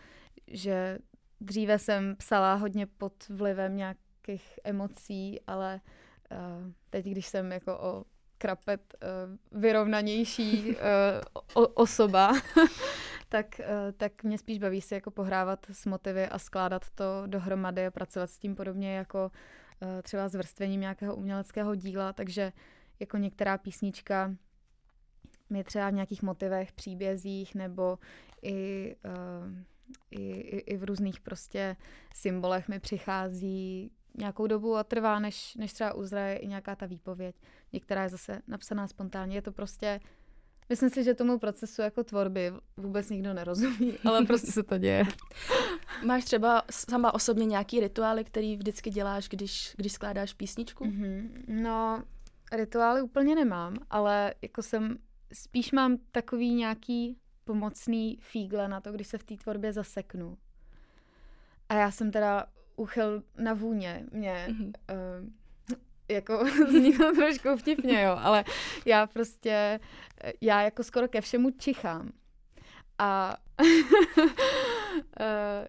že 0.48 0.98
dříve 1.42 1.80
jsem 1.80 2.16
psala 2.16 2.56
hodně 2.56 2.86
pod 2.86 3.30
vlivem 3.30 3.75
nějakých 3.75 4.60
emocí, 4.63 5.39
ale 5.48 5.82
eh, 6.32 6.38
teď, 6.89 7.06
když 7.06 7.25
jsem 7.28 7.51
jako 7.51 7.78
o 7.78 8.04
krapet 8.38 8.96
vyrovnanější 9.51 10.75
osoba, 11.74 12.32
tak, 13.30 13.60
eh, 13.60 13.92
tak 13.98 14.24
mě 14.24 14.38
spíš 14.38 14.60
baví 14.60 14.82
se 14.82 14.96
jako 14.96 15.12
pohrávat 15.12 15.66
s 15.72 15.86
motivy 15.86 16.28
a 16.28 16.40
skládat 16.40 16.90
to 16.90 17.24
dohromady 17.26 17.86
a 17.86 17.92
pracovat 17.92 18.30
s 18.30 18.38
tím 18.38 18.56
podobně 18.56 18.96
jako 18.96 19.32
eh, 19.82 20.02
třeba 20.02 20.30
s 20.30 20.36
vrstvením 20.36 20.82
nějakého 20.82 21.16
uměleckého 21.16 21.76
díla, 21.76 22.14
takže 22.14 22.54
jako 23.00 23.18
některá 23.18 23.58
písnička 23.58 24.36
mi 25.50 25.64
třeba 25.64 25.90
v 25.90 25.94
nějakých 25.94 26.24
motivech, 26.24 26.72
příbězích 26.72 27.56
nebo 27.56 28.00
i, 28.42 28.96
uh, 29.06 29.58
i, 30.12 30.32
i, 30.32 30.58
i 30.58 30.78
v 30.78 30.84
různých 30.84 31.20
prostě 31.20 31.76
symbolech 32.14 32.68
mi 32.68 32.80
přichází 32.80 33.92
nějakou 34.18 34.48
dobu 34.48 34.76
a 34.76 34.84
trvá, 34.84 35.20
než, 35.20 35.56
než 35.56 35.74
třeba 35.74 35.94
uzraje 35.94 36.38
i 36.38 36.48
nějaká 36.48 36.76
ta 36.76 36.86
výpověď. 36.86 37.36
Některá 37.74 38.04
je 38.04 38.10
zase 38.10 38.42
napsaná 38.48 38.88
spontánně. 38.88 39.38
Je 39.38 39.42
to 39.42 39.52
prostě 39.52 40.00
Myslím 40.70 40.90
si, 40.90 41.04
že 41.04 41.14
tomu 41.14 41.40
procesu 41.40 41.82
jako 41.82 42.04
tvorby 42.04 42.52
vůbec 42.78 43.10
nikdo 43.10 43.34
nerozumí, 43.34 43.98
ale 44.06 44.26
prostě 44.26 44.52
se 44.52 44.64
to 44.64 44.78
děje. 44.78 45.04
Máš 46.06 46.26
třeba 46.26 46.64
sama 46.72 47.14
osobně 47.14 47.46
nějaký 47.46 47.80
rituály, 47.80 48.24
který 48.24 48.58
vždycky 48.58 48.90
děláš, 48.90 49.30
když, 49.30 49.74
když 49.78 49.94
skládáš 49.94 50.34
písničku? 50.34 50.86
Mm-hmm. 50.86 51.30
No, 51.48 52.04
rituály 52.52 53.02
úplně 53.02 53.36
nemám, 53.36 53.76
ale 53.90 54.34
jako 54.42 54.62
jsem, 54.62 54.98
spíš 55.34 55.72
mám 55.72 55.98
takový 56.12 56.54
nějaký 56.54 57.18
pomocný 57.44 58.18
fígle 58.22 58.68
na 58.68 58.82
to, 58.82 58.92
když 58.92 59.08
se 59.08 59.18
v 59.18 59.24
té 59.24 59.38
tvorbě 59.38 59.74
zaseknu. 59.74 60.38
A 61.70 61.74
já 61.74 61.92
jsem 61.92 62.12
teda 62.12 62.46
uchyl 62.76 63.24
na 63.38 63.54
vůně. 63.54 64.06
Mě 64.12 64.48
mm-hmm. 64.50 64.68
uh, 64.68 65.30
jako 66.10 66.46
zní 66.70 66.98
to 66.98 67.12
trošku 67.12 67.58
vtipně, 67.58 68.01
jo, 68.01 68.18
ale 68.22 68.44
já 68.86 69.08
prostě, 69.08 69.80
já 70.42 70.62
jako 70.62 70.84
skoro 70.84 71.08
ke 71.08 71.22
všemu 71.22 71.51
čichám. 71.51 72.10
A 72.98 73.38
eh, 75.20 75.68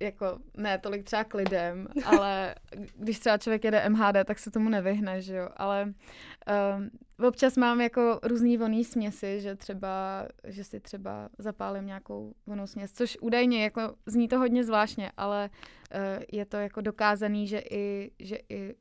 jako 0.00 0.38
ne 0.56 0.78
tolik 0.78 1.04
třeba 1.04 1.24
k 1.24 1.34
lidem, 1.34 1.88
ale 2.04 2.54
když 2.96 3.18
třeba 3.18 3.38
člověk 3.38 3.64
jede 3.64 3.88
MHD, 3.88 4.16
tak 4.24 4.38
se 4.38 4.50
tomu 4.50 4.68
nevyhne, 4.68 5.22
že 5.22 5.36
jo, 5.36 5.48
ale 5.56 5.84
um, 5.84 6.90
občas 7.26 7.56
mám 7.56 7.80
jako 7.80 8.20
různý 8.22 8.58
voný 8.58 8.84
směsi, 8.84 9.40
že 9.40 9.54
třeba, 9.54 10.26
že 10.44 10.64
si 10.64 10.80
třeba 10.80 11.28
zapálím 11.38 11.86
nějakou 11.86 12.34
vonou 12.46 12.66
směs, 12.66 12.92
což 12.92 13.18
údajně 13.20 13.62
jako 13.62 13.94
zní 14.06 14.28
to 14.28 14.38
hodně 14.38 14.64
zvláštně, 14.64 15.12
ale 15.16 15.50
uh, 15.50 16.22
je 16.32 16.44
to 16.44 16.56
jako 16.56 16.80
dokázaný, 16.80 17.46
že 17.46 17.62
i, 17.70 18.10
že 18.18 18.38
i 18.48 18.74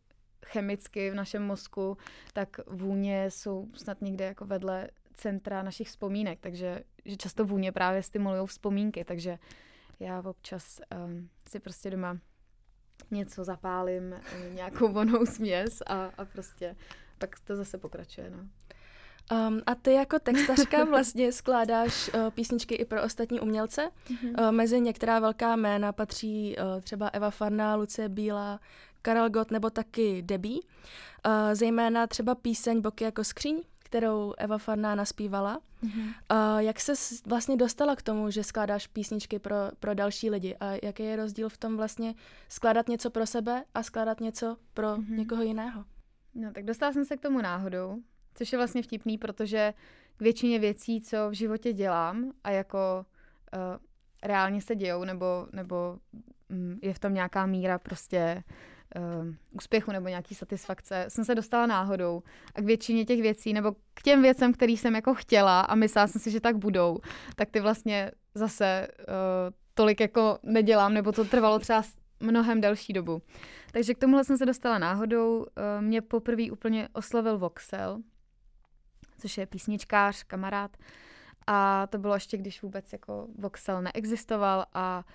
chemicky 0.45 1.12
v 1.12 1.15
našem 1.15 1.43
mozku, 1.43 1.97
tak 2.33 2.50
vůně 2.67 3.31
jsou 3.31 3.67
snad 3.73 4.01
někde 4.01 4.25
jako 4.25 4.45
vedle 4.45 4.89
centra 5.13 5.63
našich 5.63 5.88
vzpomínek, 5.88 6.39
takže 6.39 6.83
že 7.05 7.17
často 7.17 7.45
vůně 7.45 7.71
právě 7.71 8.03
stimulují 8.03 8.47
vzpomínky, 8.47 9.05
takže 9.05 9.39
já 10.00 10.19
občas 10.19 10.81
um, 11.05 11.29
si 11.50 11.59
prostě 11.59 11.89
doma 11.89 12.17
něco 13.12 13.43
zapálím, 13.43 14.13
eh, 14.13 14.50
nějakou 14.53 14.93
vonou 14.93 15.25
směs 15.25 15.81
a, 15.88 16.05
a 16.17 16.25
prostě 16.25 16.75
pak 17.17 17.39
to 17.39 17.55
zase 17.55 17.77
pokračuje. 17.77 18.29
No. 18.29 18.38
Um, 19.31 19.62
a 19.65 19.75
ty 19.75 19.93
jako 19.93 20.19
textařka 20.19 20.83
vlastně 20.85 21.31
skládáš 21.31 22.13
uh, 22.13 22.29
písničky 22.29 22.75
i 22.75 22.85
pro 22.85 23.03
ostatní 23.03 23.39
umělce. 23.39 23.89
Mm-hmm. 24.07 24.41
Uh, 24.41 24.51
mezi 24.51 24.81
některá 24.81 25.19
velká 25.19 25.55
jména 25.55 25.91
patří 25.91 26.55
uh, 26.57 26.81
třeba 26.81 27.07
Eva 27.07 27.29
Farná, 27.29 27.75
Lucie 27.75 28.09
Bílá, 28.09 28.59
Karel 29.03 29.29
Gott 29.29 29.51
nebo 29.51 29.69
taky 29.69 30.22
Debbie. 30.22 30.60
Uh, 30.60 31.33
zejména 31.53 32.07
třeba 32.07 32.36
píseň 32.36 32.81
Boky 32.81 33.03
jako 33.03 33.24
skříň, 33.24 33.62
kterou 33.79 34.33
Eva 34.38 34.57
Farná 34.57 34.95
naspívala. 34.95 35.62
Mm-hmm. 35.83 36.13
Uh, 36.31 36.60
jak 36.60 36.79
se 36.79 36.93
vlastně 37.25 37.57
dostala 37.57 37.95
k 37.95 38.01
tomu, 38.01 38.31
že 38.31 38.43
skládáš 38.43 38.88
písničky 38.88 39.39
pro, 39.39 39.55
pro 39.79 39.93
další 39.93 40.29
lidi 40.29 40.55
a 40.60 40.65
jaký 40.83 41.03
je 41.03 41.15
rozdíl 41.15 41.50
v 41.50 41.57
tom 41.57 41.77
vlastně 41.77 42.15
skládat 42.50 42.89
něco 42.89 43.10
pro 43.10 43.25
sebe 43.25 43.63
a 43.74 43.83
skládat 43.83 44.22
něco 44.22 44.57
pro 44.74 44.88
mm-hmm. 44.88 45.17
někoho 45.17 45.43
jiného? 45.43 45.86
No 46.36 46.51
tak 46.51 46.65
dostala 46.65 46.93
jsem 46.93 47.05
se 47.05 47.17
k 47.17 47.22
tomu 47.22 47.41
náhodou, 47.41 47.98
což 48.36 48.51
je 48.51 48.57
vlastně 48.57 48.83
vtipný, 48.83 49.17
protože 49.17 49.74
k 50.17 50.22
většině 50.22 50.60
věcí, 50.60 51.01
co 51.01 51.29
v 51.29 51.33
životě 51.33 51.74
dělám 51.74 52.31
a 52.43 52.50
jako 52.50 53.05
uh, 53.53 53.60
reálně 54.24 54.62
se 54.62 54.75
dějou, 54.75 55.03
nebo, 55.03 55.48
nebo 55.51 56.00
um, 56.50 56.79
je 56.81 56.93
v 56.93 57.00
tom 57.00 57.13
nějaká 57.13 57.45
míra 57.45 57.79
prostě 57.79 58.43
uh, 58.48 58.73
úspěchu 59.51 59.91
nebo 59.91 60.07
nějaký 60.07 60.35
satisfakce, 60.35 61.05
jsem 61.07 61.25
se 61.25 61.35
dostala 61.35 61.65
náhodou 61.65 62.23
a 62.55 62.62
k 62.62 62.65
většině 62.65 63.05
těch 63.05 63.21
věcí, 63.21 63.53
nebo 63.53 63.71
k 63.93 64.01
těm 64.01 64.21
věcem, 64.21 64.53
který 64.53 64.77
jsem 64.77 64.95
jako 64.95 65.13
chtěla 65.13 65.62
a 65.62 65.75
myslela 65.75 66.07
jsem 66.07 66.21
si, 66.21 66.31
že 66.31 66.39
tak 66.39 66.57
budou, 66.57 67.00
tak 67.35 67.50
ty 67.50 67.59
vlastně 67.59 68.12
zase 68.35 68.88
uh, 69.00 69.05
tolik 69.73 70.00
jako 70.00 70.39
nedělám, 70.43 70.93
nebo 70.93 71.12
to 71.12 71.25
trvalo 71.25 71.59
třeba 71.59 71.83
mnohem 72.19 72.62
delší 72.62 72.93
dobu. 72.93 73.21
Takže 73.71 73.93
k 73.93 73.97
tomuhle 73.97 74.23
jsem 74.23 74.38
se 74.38 74.45
dostala 74.45 74.77
náhodou. 74.77 75.38
Uh, 75.38 75.45
mě 75.79 76.01
poprvé 76.01 76.51
úplně 76.51 76.89
oslovil 76.93 77.38
Voxel, 77.38 78.01
což 79.17 79.38
je 79.38 79.45
písničkář, 79.45 80.23
kamarád. 80.23 80.77
A 81.47 81.88
to 81.88 81.97
bylo 81.97 82.13
ještě, 82.13 82.38
když 82.38 82.62
vůbec 82.62 82.93
jako 82.93 83.27
Voxel 83.39 83.81
neexistoval 83.81 84.65
a 84.73 85.05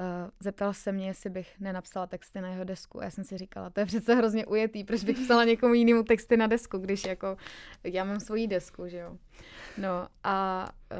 uh, 0.00 0.06
zeptal 0.40 0.74
se 0.74 0.92
mě, 0.92 1.06
jestli 1.06 1.30
bych 1.30 1.60
nenapsala 1.60 2.06
texty 2.06 2.40
na 2.40 2.48
jeho 2.48 2.64
desku. 2.64 3.00
A 3.00 3.04
já 3.04 3.10
jsem 3.10 3.24
si 3.24 3.38
říkala, 3.38 3.70
to 3.70 3.80
je 3.80 3.86
přece 3.86 4.14
hrozně 4.14 4.46
ujetý, 4.46 4.84
proč 4.84 5.04
bych 5.04 5.18
psala 5.18 5.44
někomu 5.44 5.74
jinému 5.74 6.02
texty 6.02 6.36
na 6.36 6.46
desku, 6.46 6.78
když 6.78 7.04
jako 7.04 7.36
já 7.84 8.04
mám 8.04 8.20
svoji 8.20 8.46
desku, 8.46 8.88
že 8.88 8.98
jo. 8.98 9.16
No 9.78 10.08
a 10.24 10.68
uh, 10.92 10.98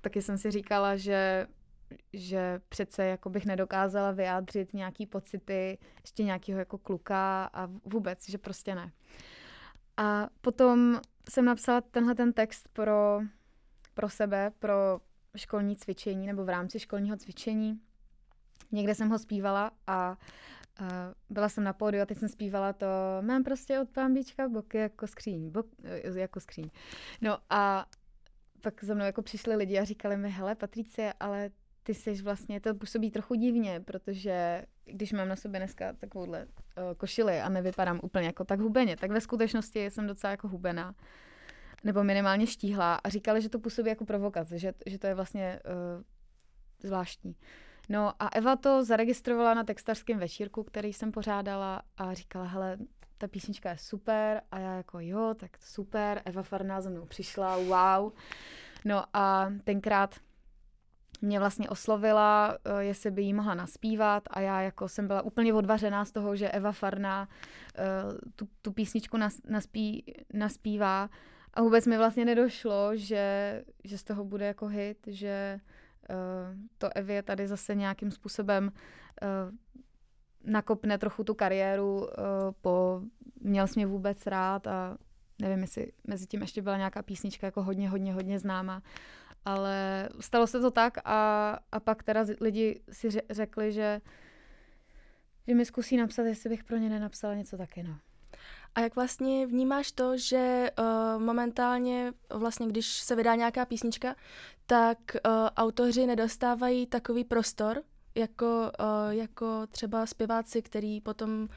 taky 0.00 0.22
jsem 0.22 0.38
si 0.38 0.50
říkala, 0.50 0.96
že 0.96 1.46
že 2.12 2.60
přece 2.68 3.04
jako 3.04 3.30
bych 3.30 3.46
nedokázala 3.46 4.10
vyjádřit 4.10 4.74
nějaký 4.74 5.06
pocity 5.06 5.78
ještě 6.00 6.24
nějakého 6.24 6.58
jako 6.58 6.78
kluka 6.78 7.50
a 7.52 7.68
vůbec, 7.84 8.28
že 8.28 8.38
prostě 8.38 8.74
ne. 8.74 8.92
A 9.96 10.28
potom 10.40 11.00
jsem 11.30 11.44
napsala 11.44 11.80
tenhle 11.80 12.14
ten 12.14 12.32
text 12.32 12.68
pro, 12.72 13.20
pro 13.96 14.08
sebe, 14.08 14.52
pro 14.58 15.00
školní 15.36 15.76
cvičení 15.76 16.26
nebo 16.26 16.44
v 16.44 16.48
rámci 16.48 16.80
školního 16.80 17.16
cvičení. 17.16 17.80
Někde 18.72 18.94
jsem 18.94 19.08
ho 19.08 19.18
zpívala 19.18 19.70
a 19.86 20.16
uh, 20.80 20.86
byla 21.30 21.48
jsem 21.48 21.64
na 21.64 21.72
pódiu 21.72 22.02
a 22.02 22.06
teď 22.06 22.18
jsem 22.18 22.28
zpívala 22.28 22.72
to 22.72 22.86
mám 23.20 23.44
prostě 23.44 23.80
od 23.80 23.88
pámbička 23.90 24.48
boky 24.48 24.78
jako 24.78 25.06
skříň, 25.06 25.50
bok, 25.50 25.66
eh, 25.84 26.20
jako 26.20 26.40
skříň. 26.40 26.70
No 27.20 27.38
a 27.50 27.86
pak 28.60 28.84
za 28.84 28.94
mnou 28.94 29.04
jako 29.04 29.22
přišli 29.22 29.56
lidi 29.56 29.78
a 29.78 29.84
říkali 29.84 30.16
mi, 30.16 30.30
hele 30.30 30.54
Patricie, 30.54 31.12
ale 31.20 31.50
ty 31.82 31.94
jsi 31.94 32.22
vlastně, 32.22 32.60
to 32.60 32.74
působí 32.74 33.10
trochu 33.10 33.34
divně, 33.34 33.80
protože 33.80 34.64
když 34.84 35.12
mám 35.12 35.28
na 35.28 35.36
sobě 35.36 35.60
dneska 35.60 35.92
takovouhle 35.92 36.46
uh, 36.46 36.94
košili 36.96 37.40
a 37.40 37.48
nevypadám 37.48 38.00
úplně 38.02 38.26
jako 38.26 38.44
tak 38.44 38.60
hubeně, 38.60 38.96
tak 38.96 39.10
ve 39.10 39.20
skutečnosti 39.20 39.90
jsem 39.90 40.06
docela 40.06 40.30
jako 40.30 40.48
hubená 40.48 40.94
nebo 41.86 42.04
minimálně 42.04 42.46
štíhlá 42.46 42.94
a 42.94 43.08
říkali, 43.08 43.42
že 43.42 43.48
to 43.48 43.58
působí 43.58 43.88
jako 43.88 44.04
provokace, 44.04 44.58
že, 44.58 44.72
že 44.86 44.98
to 44.98 45.06
je 45.06 45.14
vlastně 45.14 45.60
uh, 45.64 46.02
zvláštní. 46.82 47.36
No 47.88 48.12
a 48.18 48.28
Eva 48.28 48.56
to 48.56 48.84
zaregistrovala 48.84 49.54
na 49.54 49.64
textařském 49.64 50.18
večírku, 50.18 50.62
který 50.62 50.92
jsem 50.92 51.12
pořádala 51.12 51.82
a 51.96 52.14
říkala, 52.14 52.44
hele, 52.44 52.78
ta 53.18 53.28
písnička 53.28 53.70
je 53.70 53.78
super 53.78 54.42
a 54.50 54.58
já 54.58 54.76
jako 54.76 55.00
jo, 55.00 55.34
tak 55.36 55.50
super, 55.60 56.22
Eva 56.24 56.42
Farná 56.42 56.80
za 56.80 56.90
mnou 56.90 57.04
přišla, 57.04 57.56
wow. 57.56 58.12
No 58.84 59.04
a 59.12 59.52
tenkrát 59.64 60.14
mě 61.22 61.38
vlastně 61.38 61.68
oslovila, 61.68 62.58
eh, 62.64 62.84
jestli 62.84 63.10
by 63.10 63.22
jí 63.22 63.34
mohla 63.34 63.54
naspívat 63.54 64.22
a 64.30 64.40
já 64.40 64.60
jako 64.60 64.88
jsem 64.88 65.06
byla 65.06 65.22
úplně 65.22 65.54
odvařená 65.54 66.04
z 66.04 66.12
toho, 66.12 66.36
že 66.36 66.48
Eva 66.48 66.72
Farná 66.72 67.28
eh, 67.78 67.82
tu, 68.36 68.48
tu 68.62 68.72
písničku 68.72 69.16
nas, 69.16 69.40
naspí, 69.48 70.04
naspívá 70.32 71.08
a 71.56 71.62
vůbec 71.62 71.86
mi 71.86 71.98
vlastně 71.98 72.24
nedošlo, 72.24 72.96
že, 72.96 73.64
že 73.84 73.98
z 73.98 74.04
toho 74.04 74.24
bude 74.24 74.46
jako 74.46 74.66
hit, 74.66 74.98
že 75.06 75.60
uh, 76.10 76.16
to 76.78 76.88
Evě 76.94 77.22
tady 77.22 77.48
zase 77.48 77.74
nějakým 77.74 78.10
způsobem 78.10 78.72
uh, 79.22 79.54
nakopne 80.44 80.98
trochu 80.98 81.24
tu 81.24 81.34
kariéru 81.34 81.96
uh, 81.96 82.06
po 82.60 83.02
Měl 83.40 83.66
jsi 83.66 83.72
mě 83.78 83.86
vůbec 83.86 84.26
rád 84.26 84.66
a 84.66 84.98
nevím, 85.40 85.60
jestli 85.60 85.92
mezi 86.06 86.26
tím 86.26 86.40
ještě 86.40 86.62
byla 86.62 86.76
nějaká 86.76 87.02
písnička 87.02 87.46
jako 87.46 87.62
hodně, 87.62 87.88
hodně, 87.88 88.12
hodně 88.12 88.38
známá. 88.38 88.82
Ale 89.44 90.08
stalo 90.20 90.46
se 90.46 90.60
to 90.60 90.70
tak 90.70 90.98
a, 91.04 91.50
a 91.72 91.80
pak 91.80 92.02
teda 92.02 92.24
lidi 92.40 92.80
si 92.92 93.08
řekli, 93.30 93.72
že, 93.72 94.00
že 95.46 95.54
mi 95.54 95.64
zkusí 95.64 95.96
napsat, 95.96 96.22
jestli 96.22 96.50
bych 96.50 96.64
pro 96.64 96.76
ně 96.76 96.88
nenapsala 96.88 97.34
něco 97.34 97.56
taky, 97.56 97.82
no. 97.82 97.98
A 98.76 98.80
jak 98.80 98.96
vlastně 98.96 99.46
vnímáš 99.46 99.92
to, 99.92 100.18
že 100.18 100.70
uh, 100.78 101.22
momentálně 101.22 102.12
vlastně, 102.30 102.66
když 102.66 102.86
se 102.86 103.16
vydá 103.16 103.34
nějaká 103.34 103.64
písnička, 103.64 104.16
tak 104.66 104.98
uh, 105.14 105.32
autoři 105.56 106.06
nedostávají 106.06 106.86
takový 106.86 107.24
prostor, 107.24 107.82
jako, 108.14 108.72
uh, 108.80 109.10
jako 109.10 109.66
třeba 109.66 110.06
zpěváci, 110.06 110.62
který 110.62 111.00
potom 111.00 111.40
uh, 111.40 111.48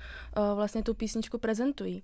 vlastně 0.55 0.83
tu 0.83 0.93
písničku 0.93 1.37
prezentují. 1.37 2.03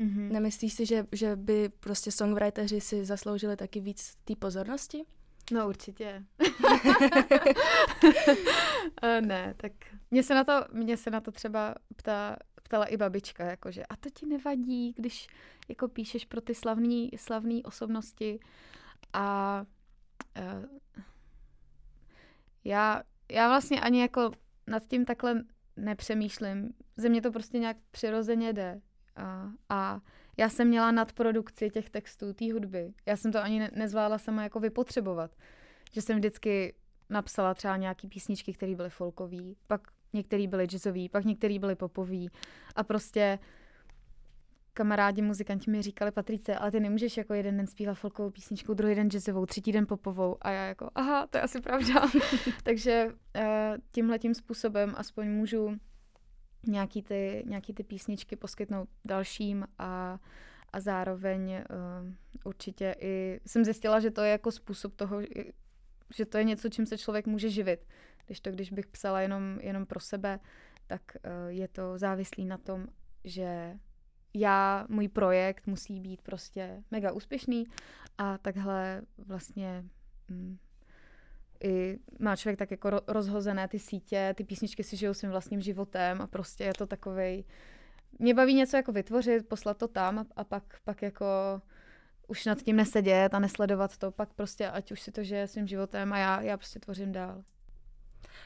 Mm-hmm. 0.00 0.32
Nemyslíš 0.32 0.72
si, 0.72 0.86
že, 0.86 1.06
že 1.12 1.36
by 1.36 1.68
prostě 1.80 2.12
songwriteri 2.12 2.80
si 2.80 3.04
zasloužili 3.04 3.56
taky 3.56 3.80
víc 3.80 4.14
té 4.24 4.36
pozornosti? 4.36 5.04
No 5.52 5.68
určitě. 5.68 6.24
ne, 9.20 9.54
tak 9.56 9.72
mě 10.10 10.22
se 10.22 10.34
na 10.34 10.44
to, 10.44 10.52
mě 10.72 10.96
se 10.96 11.10
na 11.10 11.20
to 11.20 11.32
třeba 11.32 11.74
ptá, 11.96 12.36
ptala 12.64 12.84
i 12.84 12.96
babička, 12.96 13.44
jakože 13.44 13.86
a 13.86 13.96
to 13.96 14.10
ti 14.10 14.26
nevadí, 14.26 14.92
když 14.96 15.26
jako 15.68 15.88
píšeš 15.88 16.24
pro 16.24 16.40
ty 16.40 16.54
slavný, 16.54 17.10
slavný 17.16 17.64
osobnosti 17.64 18.40
a 19.12 19.66
uh, 20.38 20.78
já, 22.64 23.02
já 23.30 23.48
vlastně 23.48 23.80
ani 23.80 24.00
jako 24.00 24.30
nad 24.66 24.86
tím 24.86 25.04
takhle 25.04 25.44
nepřemýšlím. 25.76 26.74
Ze 26.96 27.08
mě 27.08 27.22
to 27.22 27.32
prostě 27.32 27.58
nějak 27.58 27.76
přirozeně 27.90 28.52
jde. 28.52 28.80
A, 29.16 29.50
a 29.68 30.00
já 30.36 30.48
jsem 30.48 30.68
měla 30.68 30.90
nadprodukci 30.90 31.70
těch 31.70 31.90
textů, 31.90 32.32
té 32.32 32.52
hudby. 32.52 32.94
Já 33.06 33.16
jsem 33.16 33.32
to 33.32 33.42
ani 33.42 33.58
ne- 33.60 33.70
nezvládla 33.74 34.18
sama 34.18 34.42
jako 34.42 34.60
vypotřebovat. 34.60 35.36
Že 35.92 36.02
jsem 36.02 36.16
vždycky 36.16 36.74
napsala 37.10 37.54
třeba 37.54 37.76
nějaký 37.76 38.08
písničky, 38.08 38.52
které 38.52 38.74
byly 38.74 38.90
folkový, 38.90 39.56
pak 39.66 39.80
některý 40.14 40.46
byly 40.48 40.66
jazzový, 40.66 41.08
pak 41.08 41.24
některý 41.24 41.58
byly 41.58 41.74
popový 41.74 42.28
a 42.76 42.82
prostě 42.82 43.38
kamarádi 44.74 45.22
muzikanti 45.22 45.70
mi 45.70 45.82
říkali, 45.82 46.10
Patrice, 46.10 46.56
ale 46.56 46.70
ty 46.70 46.80
nemůžeš 46.80 47.16
jako 47.16 47.34
jeden 47.34 47.56
den 47.56 47.66
zpívat 47.66 47.98
folkovou 47.98 48.30
písničku, 48.30 48.74
druhý 48.74 48.94
den 48.94 49.10
jazzovou, 49.10 49.46
třetí 49.46 49.72
den 49.72 49.86
popovou 49.86 50.36
a 50.40 50.50
já 50.50 50.64
jako, 50.64 50.90
aha, 50.94 51.26
to 51.26 51.38
je 51.38 51.42
asi 51.42 51.60
pravda. 51.60 51.94
Takže 52.62 53.06
uh, 53.06 53.42
tímhle 53.90 54.18
tím 54.18 54.34
způsobem 54.34 54.94
aspoň 54.96 55.28
můžu 55.28 55.76
nějaký 56.66 57.02
ty, 57.02 57.42
nějaký 57.46 57.74
ty 57.74 57.82
písničky 57.82 58.36
poskytnout 58.36 58.88
dalším 59.04 59.66
a, 59.78 60.18
a 60.72 60.80
zároveň 60.80 61.50
uh, 61.50 62.12
určitě 62.44 62.94
i 63.00 63.40
jsem 63.46 63.64
zjistila, 63.64 64.00
že 64.00 64.10
to 64.10 64.20
je 64.20 64.30
jako 64.30 64.50
způsob 64.50 64.94
toho, 64.94 65.20
že 66.14 66.26
to 66.26 66.38
je 66.38 66.44
něco, 66.44 66.68
čím 66.68 66.86
se 66.86 66.98
člověk 66.98 67.26
může 67.26 67.50
živit. 67.50 67.86
Když 68.26 68.40
to, 68.40 68.50
když 68.50 68.70
bych 68.70 68.86
psala 68.86 69.20
jenom, 69.20 69.58
jenom 69.60 69.86
pro 69.86 70.00
sebe, 70.00 70.40
tak 70.86 71.02
uh, 71.16 71.48
je 71.48 71.68
to 71.68 71.98
závislý 71.98 72.44
na 72.44 72.58
tom, 72.58 72.86
že 73.24 73.78
já, 74.34 74.86
můj 74.88 75.08
projekt 75.08 75.66
musí 75.66 76.00
být 76.00 76.22
prostě 76.22 76.82
mega 76.90 77.12
úspěšný 77.12 77.66
a 78.18 78.38
takhle 78.38 79.02
vlastně 79.18 79.84
mm, 80.28 80.58
i 81.64 81.98
má 82.18 82.36
člověk 82.36 82.58
tak 82.58 82.70
jako 82.70 82.90
rozhozené 83.06 83.68
ty 83.68 83.78
sítě, 83.78 84.34
ty 84.36 84.44
písničky 84.44 84.84
si 84.84 84.96
žijou 84.96 85.14
svým 85.14 85.30
vlastním 85.30 85.60
životem 85.60 86.20
a 86.20 86.26
prostě 86.26 86.64
je 86.64 86.72
to 86.78 86.86
takovej, 86.86 87.44
mě 88.18 88.34
baví 88.34 88.54
něco 88.54 88.76
jako 88.76 88.92
vytvořit, 88.92 89.48
poslat 89.48 89.78
to 89.78 89.88
tam 89.88 90.18
a, 90.18 90.26
a 90.36 90.44
pak, 90.44 90.64
pak 90.84 91.02
jako 91.02 91.26
už 92.28 92.46
nad 92.46 92.62
tím 92.62 92.76
nesedět 92.76 93.34
a 93.34 93.38
nesledovat 93.38 93.96
to, 93.96 94.10
pak 94.10 94.34
prostě 94.34 94.68
ať 94.68 94.92
už 94.92 95.00
si 95.00 95.12
to 95.12 95.24
žije 95.24 95.48
svým 95.48 95.66
životem 95.66 96.12
a 96.12 96.18
já, 96.18 96.40
já 96.40 96.56
prostě 96.56 96.80
tvořím 96.80 97.12
dál. 97.12 97.44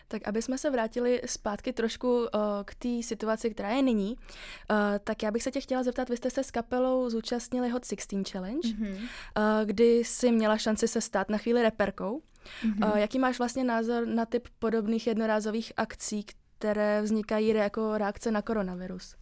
Tak 0.08 0.28
aby 0.28 0.42
jsme 0.42 0.58
se 0.58 0.70
vrátili 0.70 1.22
zpátky 1.26 1.72
trošku 1.72 2.18
uh, 2.18 2.26
k 2.64 2.74
té 2.74 3.02
situaci, 3.02 3.50
která 3.50 3.70
je 3.70 3.82
nyní, 3.82 4.16
uh, 4.16 4.76
tak 5.04 5.22
já 5.22 5.30
bych 5.30 5.42
se 5.42 5.50
tě 5.50 5.60
chtěla 5.60 5.82
zeptat, 5.82 6.08
vy 6.08 6.16
jste 6.16 6.30
se 6.30 6.44
s 6.44 6.50
kapelou 6.50 7.10
zúčastnili 7.10 7.68
Hot 7.68 7.84
16 7.84 8.30
Challenge, 8.30 8.68
mm-hmm. 8.68 8.94
uh, 8.94 9.64
kdy 9.64 9.98
jsi 9.98 10.32
měla 10.32 10.58
šanci 10.58 10.88
se 10.88 11.00
stát 11.00 11.28
na 11.28 11.38
chvíli 11.38 11.62
reperkou. 11.62 12.22
Mm-hmm. 12.62 12.90
Uh, 12.90 12.98
jaký 12.98 13.18
máš 13.18 13.38
vlastně 13.38 13.64
názor 13.64 14.06
na 14.06 14.26
typ 14.26 14.48
podobných 14.58 15.06
jednorázových 15.06 15.72
akcí, 15.76 16.24
které 16.58 17.02
vznikají 17.02 17.48
jako 17.48 17.98
reakce 17.98 18.30
na 18.30 18.42
koronavirus? 18.42 19.16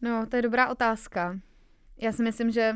No, 0.00 0.26
to 0.26 0.36
je 0.36 0.42
dobrá 0.42 0.68
otázka. 0.68 1.38
Já 1.96 2.12
si 2.12 2.22
myslím, 2.22 2.50
že 2.50 2.74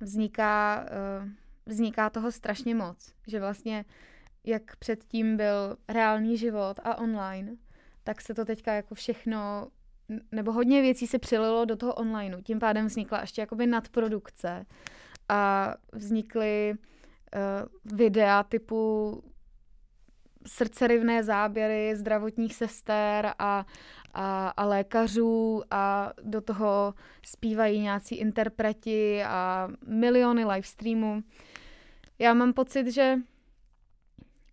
vzniká, 0.00 0.86
uh, 1.22 1.28
vzniká 1.66 2.10
toho 2.10 2.32
strašně 2.32 2.74
moc. 2.74 3.14
Že 3.26 3.40
vlastně 3.40 3.84
jak 4.44 4.76
předtím 4.76 5.36
byl 5.36 5.76
reálný 5.88 6.36
život 6.36 6.78
a 6.84 6.98
online, 6.98 7.56
tak 8.04 8.20
se 8.20 8.34
to 8.34 8.44
teďka 8.44 8.72
jako 8.72 8.94
všechno, 8.94 9.68
nebo 10.32 10.52
hodně 10.52 10.82
věcí 10.82 11.06
se 11.06 11.18
přililo 11.18 11.64
do 11.64 11.76
toho 11.76 11.94
onlineu. 11.94 12.40
Tím 12.42 12.58
pádem 12.58 12.86
vznikla 12.86 13.20
ještě 13.20 13.40
jakoby 13.40 13.66
nadprodukce 13.66 14.66
a 15.28 15.74
vznikly 15.92 16.74
uh, 16.74 17.96
videa 17.98 18.42
typu 18.42 19.22
srdcerivné 20.46 21.24
záběry 21.24 21.96
zdravotních 21.96 22.54
sester 22.54 23.32
a, 23.38 23.66
a, 24.14 24.48
a 24.48 24.64
lékařů 24.64 25.62
a 25.70 26.12
do 26.22 26.40
toho 26.40 26.94
zpívají 27.26 27.80
nějací 27.80 28.14
interpreti 28.14 29.22
a 29.24 29.68
miliony 29.86 30.44
livestreamů. 30.44 31.22
Já 32.18 32.34
mám 32.34 32.52
pocit, 32.52 32.86
že 32.86 33.16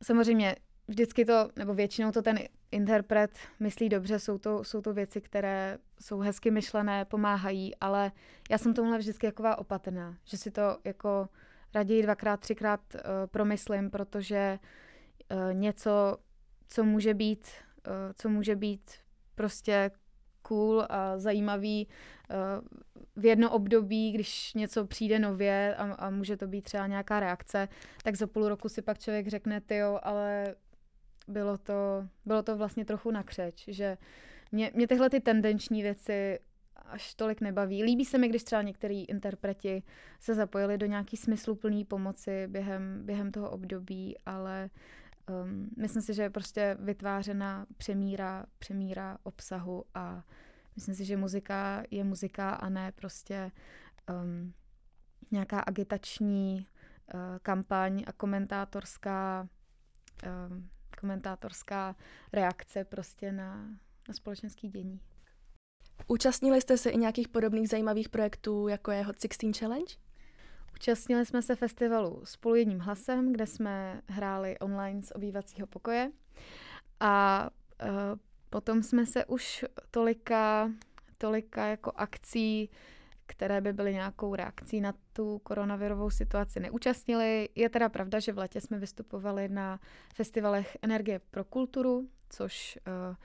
samozřejmě 0.03 0.55
vždycky 0.87 1.25
to, 1.25 1.49
nebo 1.55 1.73
většinou 1.73 2.11
to 2.11 2.21
ten 2.21 2.39
interpret 2.71 3.31
myslí 3.59 3.89
dobře, 3.89 4.19
jsou 4.19 4.37
to, 4.37 4.63
jsou 4.63 4.81
to 4.81 4.93
věci, 4.93 5.21
které 5.21 5.77
jsou 6.01 6.19
hezky 6.19 6.51
myšlené, 6.51 7.05
pomáhají, 7.05 7.75
ale 7.75 8.11
já 8.49 8.57
jsem 8.57 8.73
tomuhle 8.73 8.97
vždycky 8.97 9.25
jaková 9.25 9.57
opatrná, 9.57 10.17
že 10.25 10.37
si 10.37 10.51
to 10.51 10.77
jako 10.83 11.29
raději 11.73 12.03
dvakrát, 12.03 12.39
třikrát 12.39 12.81
uh, 12.95 13.01
promyslím, 13.31 13.89
protože 13.89 14.59
uh, 15.31 15.53
něco, 15.53 16.17
co 16.67 16.83
může 16.83 17.13
být, 17.13 17.47
uh, 17.87 17.93
co 18.15 18.29
může 18.29 18.55
být 18.55 18.91
prostě 19.35 19.91
cool 20.41 20.85
a 20.89 21.17
zajímavý 21.17 21.87
uh, 22.29 22.67
v 23.15 23.25
jedno 23.25 23.51
období, 23.51 24.11
když 24.11 24.53
něco 24.53 24.85
přijde 24.85 25.19
nově 25.19 25.75
a, 25.75 25.93
a 25.93 26.09
může 26.09 26.37
to 26.37 26.47
být 26.47 26.61
třeba 26.61 26.87
nějaká 26.87 27.19
reakce, 27.19 27.67
tak 28.03 28.15
za 28.15 28.27
půl 28.27 28.49
roku 28.49 28.69
si 28.69 28.81
pak 28.81 28.99
člověk 28.99 29.27
řekne, 29.27 29.61
ty 29.61 29.75
jo, 29.75 29.99
ale 30.03 30.55
bylo 31.27 31.57
to, 31.57 32.07
bylo 32.25 32.43
to 32.43 32.57
vlastně 32.57 32.85
trochu 32.85 33.11
nakřeč, 33.11 33.65
že 33.67 33.97
mě, 34.51 34.71
mě 34.73 34.87
tyhle 34.87 35.09
ty 35.09 35.19
tendenční 35.19 35.81
věci 35.81 36.39
až 36.75 37.13
tolik 37.13 37.41
nebaví. 37.41 37.83
Líbí 37.83 38.05
se 38.05 38.17
mi, 38.17 38.27
když 38.27 38.43
třeba 38.43 38.61
některý 38.61 39.05
interpreti 39.05 39.83
se 40.19 40.33
zapojili 40.33 40.77
do 40.77 40.85
nějaký 40.85 41.17
smysluplný 41.17 41.85
pomoci 41.85 42.47
během, 42.47 43.05
během 43.05 43.31
toho 43.31 43.49
období, 43.49 44.15
ale 44.25 44.69
um, 45.29 45.69
myslím 45.77 46.01
si, 46.01 46.13
že 46.13 46.21
je 46.21 46.29
prostě 46.29 46.77
vytvářena 46.79 47.65
přemíra, 47.77 48.45
přemíra 48.59 49.17
obsahu 49.23 49.85
a 49.93 50.23
Myslím 50.77 50.95
si, 50.95 51.05
že 51.05 51.17
muzika 51.17 51.83
je 51.91 52.03
muzika 52.03 52.49
a 52.49 52.69
ne 52.69 52.91
prostě 52.91 53.51
um, 54.09 54.53
nějaká 55.31 55.59
agitační 55.59 56.67
uh, 57.13 57.19
kampaň 57.41 58.03
a 58.07 58.11
komentátorská 58.11 59.49
um, 60.49 60.69
komentátorská 60.99 61.95
reakce 62.33 62.83
prostě 62.83 63.31
na, 63.31 63.55
na 64.07 64.13
společenský 64.13 64.69
dění. 64.69 65.01
Účastnili 66.07 66.61
jste 66.61 66.77
se 66.77 66.89
i 66.89 66.97
nějakých 66.97 67.27
podobných 67.27 67.69
zajímavých 67.69 68.09
projektů, 68.09 68.67
jako 68.67 68.91
je 68.91 69.03
Hot 69.03 69.15
16 69.21 69.57
Challenge? 69.57 69.95
Účastnili 70.77 71.25
jsme 71.25 71.41
se 71.41 71.55
festivalu 71.55 72.21
spolu 72.23 72.55
jedním 72.55 72.79
hlasem, 72.79 73.33
kde 73.33 73.47
jsme 73.47 74.01
hráli 74.07 74.59
online 74.59 75.01
z 75.01 75.11
obývacího 75.11 75.67
pokoje. 75.67 76.11
A 76.99 77.49
uh, 77.83 77.89
potom 78.49 78.83
jsme 78.83 79.05
se 79.05 79.25
už 79.25 79.65
tolika, 79.91 80.71
tolika 81.17 81.65
jako 81.65 81.91
akcí, 81.95 82.69
které 83.25 83.61
by 83.61 83.73
byly 83.73 83.93
nějakou 83.93 84.35
reakcí 84.35 84.81
na 84.81 84.93
tu 85.13 85.39
koronavirovou 85.39 86.09
situaci, 86.09 86.59
neúčastnili. 86.59 87.49
Je 87.55 87.69
teda 87.69 87.89
pravda, 87.89 88.19
že 88.19 88.33
v 88.33 88.37
letě 88.37 88.61
jsme 88.61 88.79
vystupovali 88.79 89.49
na 89.49 89.79
festivalech 90.15 90.77
Energie 90.81 91.19
pro 91.31 91.43
kulturu, 91.43 92.09
což 92.29 92.79
uh, 92.87 93.15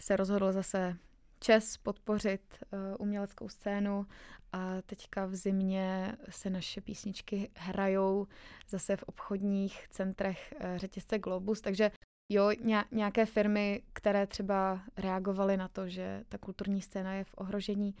se 0.00 0.16
rozhodl 0.16 0.52
zase 0.52 0.96
čes 1.44 1.76
podpořit 1.76 2.58
uh, 2.72 2.78
uměleckou 2.98 3.48
scénu 3.48 4.06
a 4.52 4.82
teďka 4.82 5.26
v 5.26 5.34
zimě 5.34 6.16
se 6.28 6.50
naše 6.50 6.80
písničky 6.80 7.50
hrajou 7.56 8.26
zase 8.68 8.96
v 8.96 9.02
obchodních 9.02 9.88
centrech 9.88 10.54
uh, 10.56 10.76
řetězce 10.76 11.18
Globus, 11.18 11.60
takže 11.60 11.90
jo, 12.28 12.50
nějaké 12.92 13.26
firmy, 13.26 13.82
které 13.92 14.26
třeba 14.26 14.80
reagovaly 14.96 15.56
na 15.56 15.68
to, 15.68 15.88
že 15.88 16.24
ta 16.28 16.38
kulturní 16.38 16.82
scéna 16.82 17.14
je 17.14 17.24
v 17.24 17.34
ohrožení, 17.36 17.94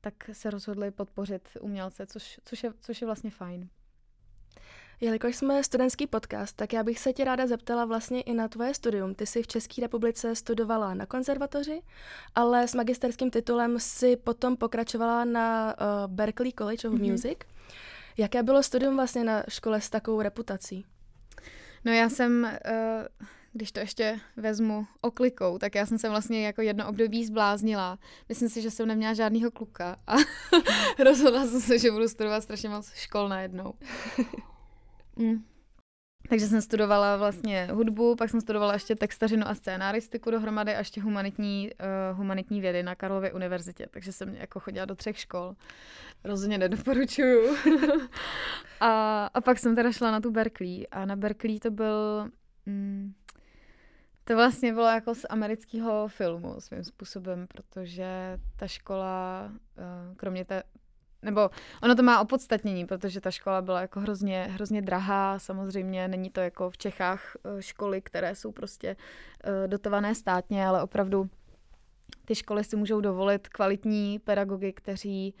tak 0.00 0.14
se 0.32 0.50
rozhodli 0.50 0.90
podpořit 0.90 1.48
umělce, 1.60 2.06
což, 2.06 2.40
což, 2.44 2.62
je, 2.64 2.72
což 2.80 3.00
je 3.00 3.06
vlastně 3.06 3.30
fajn. 3.30 3.68
Jelikož 5.02 5.36
jsme 5.36 5.64
studentský 5.64 6.06
podcast, 6.06 6.56
tak 6.56 6.72
já 6.72 6.82
bych 6.82 6.98
se 6.98 7.12
tě 7.12 7.24
ráda 7.24 7.46
zeptala 7.46 7.84
vlastně 7.84 8.22
i 8.22 8.34
na 8.34 8.48
tvoje 8.48 8.74
studium. 8.74 9.14
Ty 9.14 9.26
jsi 9.26 9.42
v 9.42 9.46
České 9.46 9.80
republice 9.80 10.34
studovala 10.34 10.94
na 10.94 11.06
konzervatoři, 11.06 11.82
ale 12.34 12.68
s 12.68 12.74
magisterským 12.74 13.30
titulem 13.30 13.80
si 13.80 14.16
potom 14.16 14.56
pokračovala 14.56 15.24
na 15.24 15.76
uh, 15.80 16.12
Berklee 16.14 16.52
College 16.52 16.88
of 16.88 16.94
mm-hmm. 16.94 17.10
Music. 17.10 17.38
Jaké 18.16 18.42
bylo 18.42 18.62
studium 18.62 18.96
vlastně 18.96 19.24
na 19.24 19.42
škole 19.48 19.80
s 19.80 19.90
takovou 19.90 20.20
reputací? 20.20 20.84
No 21.84 21.92
já 21.92 22.08
jsem, 22.08 22.42
uh, 22.42 23.26
když 23.52 23.72
to 23.72 23.80
ještě 23.80 24.20
vezmu 24.36 24.86
oklikou, 25.00 25.58
tak 25.58 25.74
já 25.74 25.86
jsem 25.86 25.98
se 25.98 26.08
vlastně 26.08 26.46
jako 26.46 26.62
jedno 26.62 26.88
období 26.88 27.24
zbláznila. 27.24 27.98
Myslím 28.28 28.48
si, 28.48 28.62
že 28.62 28.70
jsem 28.70 28.88
neměla 28.88 29.14
žádného 29.14 29.50
kluka 29.50 29.96
a 30.06 30.16
rozhodla 31.04 31.46
jsem 31.46 31.60
se, 31.60 31.78
že 31.78 31.90
budu 31.90 32.08
studovat 32.08 32.40
strašně 32.40 32.68
moc 32.68 32.92
škol 32.94 33.28
najednou. 33.28 33.74
Mm. 35.20 35.44
Takže 36.28 36.46
jsem 36.46 36.62
studovala 36.62 37.16
vlastně 37.16 37.68
hudbu, 37.72 38.16
pak 38.16 38.30
jsem 38.30 38.40
studovala 38.40 38.72
ještě 38.72 38.96
textařinu 38.96 39.48
a 39.48 39.54
scénáristiku 39.54 40.30
dohromady 40.30 40.74
a 40.74 40.78
ještě 40.78 41.00
humanitní, 41.00 41.70
uh, 42.12 42.18
humanitní 42.18 42.60
vědy 42.60 42.82
na 42.82 42.94
Karlově 42.94 43.32
univerzitě. 43.32 43.86
Takže 43.90 44.12
jsem 44.12 44.34
jako 44.34 44.60
chodila 44.60 44.84
do 44.84 44.94
třech 44.94 45.18
škol. 45.18 45.54
Rozhodně 46.24 46.58
nedoporučuju. 46.58 47.56
a, 48.80 49.26
a 49.34 49.40
pak 49.40 49.58
jsem 49.58 49.76
teda 49.76 49.92
šla 49.92 50.10
na 50.10 50.20
tu 50.20 50.30
Berkeley. 50.30 50.86
A 50.90 51.04
na 51.04 51.16
Berkeley 51.16 51.58
to 51.58 51.70
byl... 51.70 52.28
Mm, 52.66 53.12
to 54.24 54.36
vlastně 54.36 54.72
bylo 54.72 54.86
jako 54.86 55.14
z 55.14 55.26
amerického 55.30 56.08
filmu 56.08 56.54
svým 56.58 56.84
způsobem, 56.84 57.46
protože 57.46 58.38
ta 58.56 58.66
škola, 58.66 59.50
uh, 59.52 60.16
kromě 60.16 60.44
té, 60.44 60.62
nebo 61.22 61.50
ono 61.82 61.94
to 61.94 62.02
má 62.02 62.20
opodstatnění, 62.20 62.86
protože 62.86 63.20
ta 63.20 63.30
škola 63.30 63.62
byla 63.62 63.80
jako 63.80 64.00
hrozně, 64.00 64.46
hrozně 64.50 64.82
drahá, 64.82 65.38
samozřejmě 65.38 66.08
není 66.08 66.30
to 66.30 66.40
jako 66.40 66.70
v 66.70 66.78
Čechách 66.78 67.36
eh, 67.36 67.62
školy, 67.62 68.02
které 68.02 68.34
jsou 68.34 68.52
prostě 68.52 68.96
uh, 68.96 69.68
dotované 69.68 70.14
státně, 70.14 70.66
ale 70.66 70.82
opravdu 70.82 71.30
ty 72.24 72.34
školy 72.34 72.64
si 72.64 72.76
můžou 72.76 73.00
dovolit 73.00 73.48
kvalitní 73.48 74.18
pedagogy, 74.18 74.72
kteří 74.72 75.34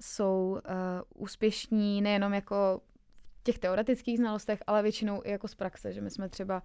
jsou 0.00 0.58
uh, 0.66 1.22
úspěšní 1.22 2.02
nejenom 2.02 2.34
jako 2.34 2.80
v 3.40 3.42
těch 3.42 3.58
teoretických 3.58 4.18
znalostech, 4.18 4.62
ale 4.66 4.82
většinou 4.82 5.22
i 5.24 5.30
jako 5.30 5.48
z 5.48 5.54
praxe, 5.54 5.92
že 5.92 6.00
my 6.00 6.10
jsme 6.10 6.28
třeba 6.28 6.62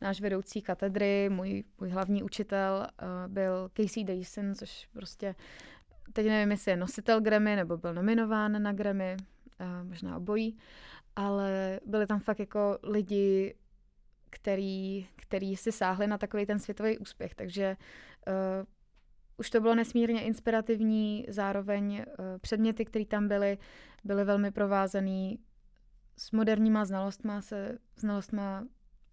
náš 0.00 0.20
vedoucí 0.20 0.62
katedry, 0.62 1.28
můj, 1.28 1.64
můj 1.80 1.88
hlavní 1.88 2.22
učitel 2.22 2.86
uh, 3.02 3.32
byl 3.32 3.70
Casey 3.76 4.04
Dyson, 4.04 4.54
což 4.54 4.88
prostě 4.92 5.34
teď 6.12 6.26
nevím, 6.26 6.50
jestli 6.50 6.70
je 6.70 6.76
nositel 6.76 7.20
Grammy, 7.20 7.56
nebo 7.56 7.76
byl 7.76 7.94
nominován 7.94 8.62
na 8.62 8.72
Grammy, 8.72 9.16
uh, 9.60 9.88
možná 9.88 10.16
obojí, 10.16 10.58
ale 11.16 11.80
byli 11.86 12.06
tam 12.06 12.20
fakt 12.20 12.38
jako 12.38 12.78
lidi, 12.82 13.54
který, 14.30 15.06
který 15.16 15.56
si 15.56 15.72
sáhli 15.72 16.06
na 16.06 16.18
takový 16.18 16.46
ten 16.46 16.58
světový 16.58 16.98
úspěch, 16.98 17.34
takže 17.34 17.76
uh, 18.26 18.66
už 19.36 19.50
to 19.50 19.60
bylo 19.60 19.74
nesmírně 19.74 20.22
inspirativní, 20.22 21.26
zároveň 21.28 21.92
uh, 21.94 22.24
předměty, 22.40 22.84
které 22.84 23.04
tam 23.04 23.28
byly, 23.28 23.58
byly 24.04 24.24
velmi 24.24 24.50
provázaný 24.50 25.38
s 26.16 26.30
moderníma 26.30 26.84
znalostma, 26.84 27.42
se 27.42 27.78
znalostma 27.96 28.66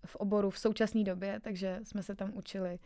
v 0.06 0.16
oboru 0.16 0.50
v 0.50 0.60
současné 0.60 1.04
době, 1.04 1.40
takže 1.40 1.80
jsme 1.84 2.04
se 2.04 2.16
tam 2.16 2.32
učili 2.36 2.80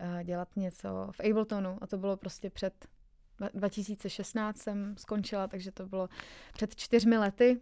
uh, 0.00 0.22
dělat 0.22 0.56
něco 0.56 0.88
v 1.10 1.20
Abletonu 1.30 1.78
a 1.80 1.86
to 1.86 1.98
bylo 1.98 2.16
prostě 2.16 2.50
před 2.50 2.86
2016 3.54 4.56
jsem 4.56 4.96
skončila, 4.96 5.48
takže 5.48 5.72
to 5.72 5.86
bylo 5.86 6.08
před 6.52 6.76
čtyřmi 6.76 7.18
lety. 7.18 7.60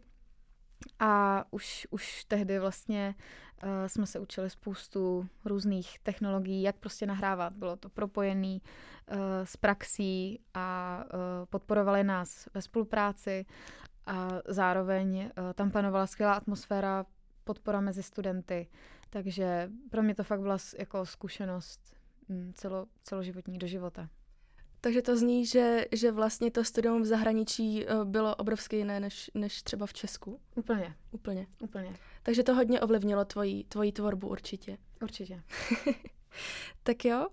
A 0.98 1.44
už, 1.50 1.86
už 1.90 2.24
tehdy 2.24 2.58
vlastně 2.58 3.14
uh, 3.62 3.68
jsme 3.86 4.06
se 4.06 4.18
učili 4.18 4.50
spoustu 4.50 5.28
různých 5.44 5.98
technologií, 5.98 6.62
jak 6.62 6.76
prostě 6.76 7.06
nahrávat. 7.06 7.52
Bylo 7.52 7.76
to 7.76 7.88
propojené 7.88 8.56
uh, 8.56 9.16
s 9.44 9.56
praxí 9.56 10.40
a 10.54 10.98
uh, 11.04 11.46
podporovali 11.50 12.04
nás 12.04 12.48
ve 12.54 12.62
spolupráci 12.62 13.46
a 14.06 14.28
zároveň 14.48 15.18
uh, 15.18 15.52
tam 15.54 15.70
panovala 15.70 16.06
skvělá 16.06 16.34
atmosféra, 16.34 17.06
podpora 17.44 17.80
mezi 17.80 18.02
studenty. 18.02 18.68
Takže 19.10 19.70
pro 19.90 20.02
mě 20.02 20.14
to 20.14 20.24
fakt 20.24 20.40
byla 20.40 20.58
jako 20.78 21.06
zkušenost 21.06 21.96
mm, 22.28 22.52
celo, 22.54 22.86
celoživotní 23.02 23.58
do 23.58 23.66
života. 23.66 24.08
Takže 24.86 25.02
to 25.02 25.16
zní, 25.16 25.46
že, 25.46 25.84
že 25.92 26.12
vlastně 26.12 26.50
to 26.50 26.64
studium 26.64 27.02
v 27.02 27.06
zahraničí 27.06 27.84
eh, 27.86 28.04
bylo 28.04 28.36
obrovské 28.36 28.76
jiné 28.76 29.00
než, 29.00 29.30
než 29.34 29.62
třeba 29.62 29.86
v 29.86 29.92
Česku. 29.92 30.40
Úplně. 30.54 30.94
Úplně. 31.10 31.46
Úplně. 31.60 31.96
Takže 32.22 32.42
to 32.42 32.54
hodně 32.54 32.80
ovlivnilo 32.80 33.24
tvoji, 33.24 33.64
tvoji 33.64 33.92
tvorbu 33.92 34.28
určitě. 34.28 34.78
Určitě. 35.02 35.42
tak 36.82 37.04
jo. 37.04 37.26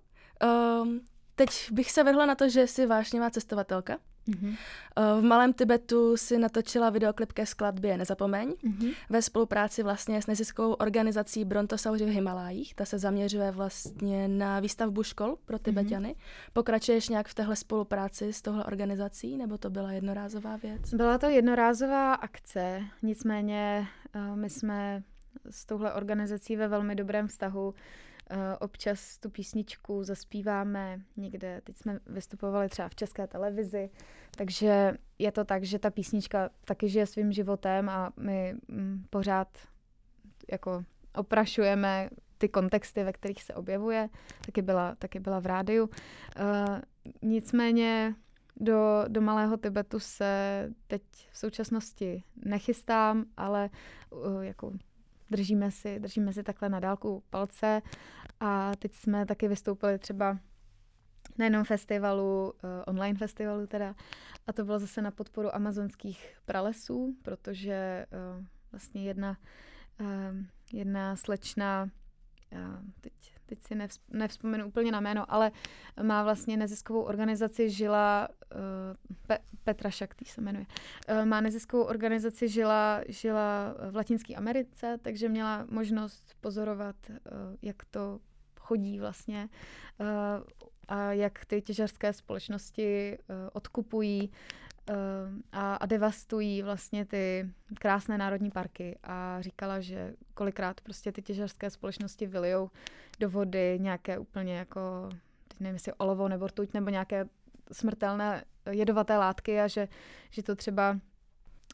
Um, 0.81 1.01
teď 1.35 1.49
bych 1.71 1.91
se 1.91 2.03
vrhla 2.03 2.25
na 2.25 2.35
to, 2.35 2.49
že 2.49 2.67
jsi 2.67 2.85
vášnivá 2.85 3.29
cestovatelka. 3.29 3.97
Mm-hmm. 4.27 4.55
V 5.19 5.21
Malém 5.21 5.53
Tibetu 5.53 6.17
si 6.17 6.37
natočila 6.37 6.89
videoklip 6.89 7.31
ke 7.31 7.45
skladbě 7.45 7.97
Nezapomeň 7.97 8.49
mm-hmm. 8.49 8.93
ve 9.09 9.21
spolupráci 9.21 9.83
vlastně 9.83 10.21
s 10.21 10.27
neziskovou 10.27 10.73
organizací 10.73 11.45
Brontosauři 11.45 12.05
v 12.05 12.09
Himalájích. 12.09 12.75
Ta 12.75 12.85
se 12.85 12.99
zaměřuje 12.99 13.51
vlastně 13.51 14.27
na 14.27 14.59
výstavbu 14.59 15.03
škol 15.03 15.37
pro. 15.45 15.59
Tibetany. 15.59 16.09
Mm-hmm. 16.09 16.51
Pokračuješ 16.53 17.09
nějak 17.09 17.27
v 17.27 17.33
téhle 17.33 17.55
spolupráci 17.55 18.33
s 18.33 18.41
touhle 18.41 18.65
organizací, 18.65 19.37
nebo 19.37 19.57
to 19.57 19.69
byla 19.69 19.91
jednorázová 19.91 20.55
věc? 20.57 20.93
Byla 20.93 21.17
to 21.17 21.25
jednorázová 21.25 22.13
akce, 22.13 22.81
nicméně 23.01 23.87
uh, 24.15 24.35
my 24.35 24.49
jsme 24.49 25.03
s 25.49 25.65
touhle 25.65 25.93
organizací 25.93 26.55
ve 26.55 26.67
velmi 26.67 26.95
dobrém 26.95 27.27
vztahu. 27.27 27.73
Eh, 28.35 28.57
občas 28.59 29.17
tu 29.17 29.29
písničku 29.29 30.03
zaspíváme 30.03 31.01
někde, 31.17 31.61
teď 31.63 31.77
jsme 31.77 31.99
vystupovali 32.07 32.69
třeba 32.69 32.89
v 32.89 32.95
české 32.95 33.27
televizi, 33.27 33.89
takže 34.37 34.93
je 35.19 35.31
to 35.31 35.43
tak, 35.43 35.63
že 35.63 35.79
ta 35.79 35.89
písnička 35.89 36.49
taky 36.65 36.89
žije 36.89 37.05
svým 37.05 37.31
životem 37.31 37.89
a 37.89 38.13
my 38.17 38.55
mm, 38.67 39.05
pořád 39.09 39.47
jako 40.51 40.83
oprašujeme 41.15 42.09
ty 42.37 42.49
kontexty, 42.49 43.03
ve 43.03 43.13
kterých 43.13 43.43
se 43.43 43.53
objevuje, 43.53 44.09
taky 44.45 44.61
byla, 44.61 44.95
taky 44.95 45.19
byla 45.19 45.39
v 45.39 45.45
rádiu. 45.45 45.83
Uh, 45.85 46.79
nicméně 47.21 48.15
do, 48.57 49.05
do 49.07 49.21
Malého 49.21 49.57
Tibetu 49.57 49.99
se 49.99 50.69
teď 50.87 51.01
v 51.31 51.37
současnosti 51.37 52.23
nechystám, 52.45 53.25
ale 53.37 53.69
uh, 54.09 54.41
jako 54.41 54.71
držíme 55.33 55.71
si, 55.71 55.99
držíme 55.99 56.33
si 56.33 56.43
takhle 56.43 56.69
na 56.69 56.79
dálku 56.79 57.23
palce. 57.29 57.81
A 58.39 58.75
teď 58.75 58.93
jsme 58.93 59.25
taky 59.25 59.47
vystoupili 59.47 59.99
třeba 59.99 60.37
na 61.37 61.45
jednom 61.45 61.63
festivalu, 61.63 62.53
uh, 62.63 62.69
online 62.87 63.19
festivalu 63.19 63.67
teda, 63.67 63.95
a 64.47 64.53
to 64.53 64.65
bylo 64.65 64.79
zase 64.79 65.01
na 65.01 65.11
podporu 65.11 65.55
amazonských 65.55 66.37
pralesů, 66.45 67.15
protože 67.21 68.05
uh, 68.11 68.45
vlastně 68.71 69.03
jedna, 69.03 69.37
uh, 69.99 70.07
jedna 70.73 71.15
slečna, 71.15 71.89
teď 73.01 73.32
teď 73.45 73.63
si 73.63 73.75
nevz, 73.75 73.99
nevzpomenu 74.09 74.67
úplně 74.67 74.91
na 74.91 75.01
jméno, 75.01 75.25
ale 75.33 75.51
má 76.03 76.23
vlastně 76.23 76.57
neziskovou 76.57 77.01
organizaci 77.01 77.69
Žila, 77.69 78.27
uh, 78.55 79.17
Pe, 79.27 79.37
Petra 79.63 79.89
Šaktý 79.89 80.25
se 80.25 80.41
jmenuje, 80.41 80.65
uh, 81.09 81.25
má 81.25 81.41
neziskovou 81.41 81.83
organizaci 81.83 82.49
Žila, 82.49 83.01
žila 83.07 83.75
v 83.91 83.95
Latinské 83.95 84.35
Americe, 84.35 84.97
takže 85.01 85.29
měla 85.29 85.65
možnost 85.69 86.35
pozorovat, 86.41 86.95
uh, 87.09 87.15
jak 87.61 87.85
to 87.91 88.19
chodí 88.59 88.99
vlastně 88.99 89.49
a 90.87 91.11
jak 91.11 91.45
ty 91.45 91.61
těžařské 91.61 92.13
společnosti 92.13 93.17
odkupují 93.53 94.31
a, 95.51 95.75
a 95.75 95.85
devastují 95.85 96.63
vlastně 96.63 97.05
ty 97.05 97.49
krásné 97.79 98.17
národní 98.17 98.51
parky 98.51 98.99
a 99.03 99.41
říkala, 99.41 99.79
že 99.79 100.13
kolikrát 100.33 100.81
prostě 100.81 101.11
ty 101.11 101.21
těžařské 101.21 101.69
společnosti 101.69 102.27
vylijou 102.27 102.69
do 103.19 103.29
vody 103.29 103.77
nějaké 103.81 104.17
úplně 104.17 104.57
jako, 104.57 105.09
teď 105.47 105.59
nevím 105.59 105.75
jestli 105.75 105.93
olovo 105.93 106.27
nebo 106.27 106.47
rtuť 106.47 106.73
nebo 106.73 106.89
nějaké 106.89 107.25
smrtelné 107.71 108.43
jedovaté 108.71 109.17
látky 109.17 109.61
a 109.61 109.67
že, 109.67 109.87
že 110.29 110.43
to 110.43 110.55
třeba 110.55 110.99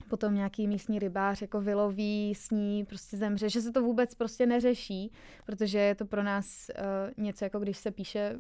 potom 0.10 0.36
nějaký 0.36 0.68
místní 0.68 1.00
rybář 1.00 1.42
jako 1.42 1.62
vyloví, 1.62 2.36
sní, 2.36 2.86
prostě 2.86 3.18
zemře, 3.18 3.50
že 3.50 3.62
se 3.62 3.72
to 3.72 3.82
vůbec 3.82 4.16
prostě 4.16 4.46
neřeší, 4.46 5.12
protože 5.46 5.80
je 5.80 5.96
to 5.96 6.06
pro 6.06 6.24
nás 6.24 6.70
uh, 6.70 7.24
něco 7.24 7.46
jako 7.46 7.60
když 7.60 7.78
se 7.78 7.92
píše 7.92 8.36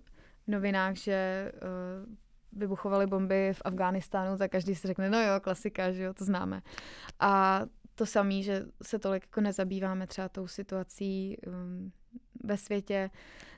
v 0.48 0.52
novinách, 0.52 0.96
že 0.96 1.52
uh, 2.08 2.16
vybuchovaly 2.52 3.08
bomby 3.08 3.54
v 3.54 3.62
Afghánistánu, 3.66 4.38
tak 4.38 4.52
každý 4.52 4.76
si 4.76 4.88
řekne, 4.88 5.10
no 5.10 5.22
jo, 5.22 5.40
klasika, 5.42 5.92
že 5.92 6.04
jo, 6.04 6.14
to 6.14 6.26
známe. 6.26 6.62
A 7.20 7.62
to 7.96 8.06
samé, 8.06 8.42
že 8.42 8.66
se 8.84 9.00
tolik 9.00 9.24
jako 9.24 9.42
nezabýváme 9.42 10.08
třeba 10.08 10.30
tou 10.30 10.48
situací 10.48 11.38
um, 11.48 11.92
ve 12.44 12.58
světě, 12.58 13.10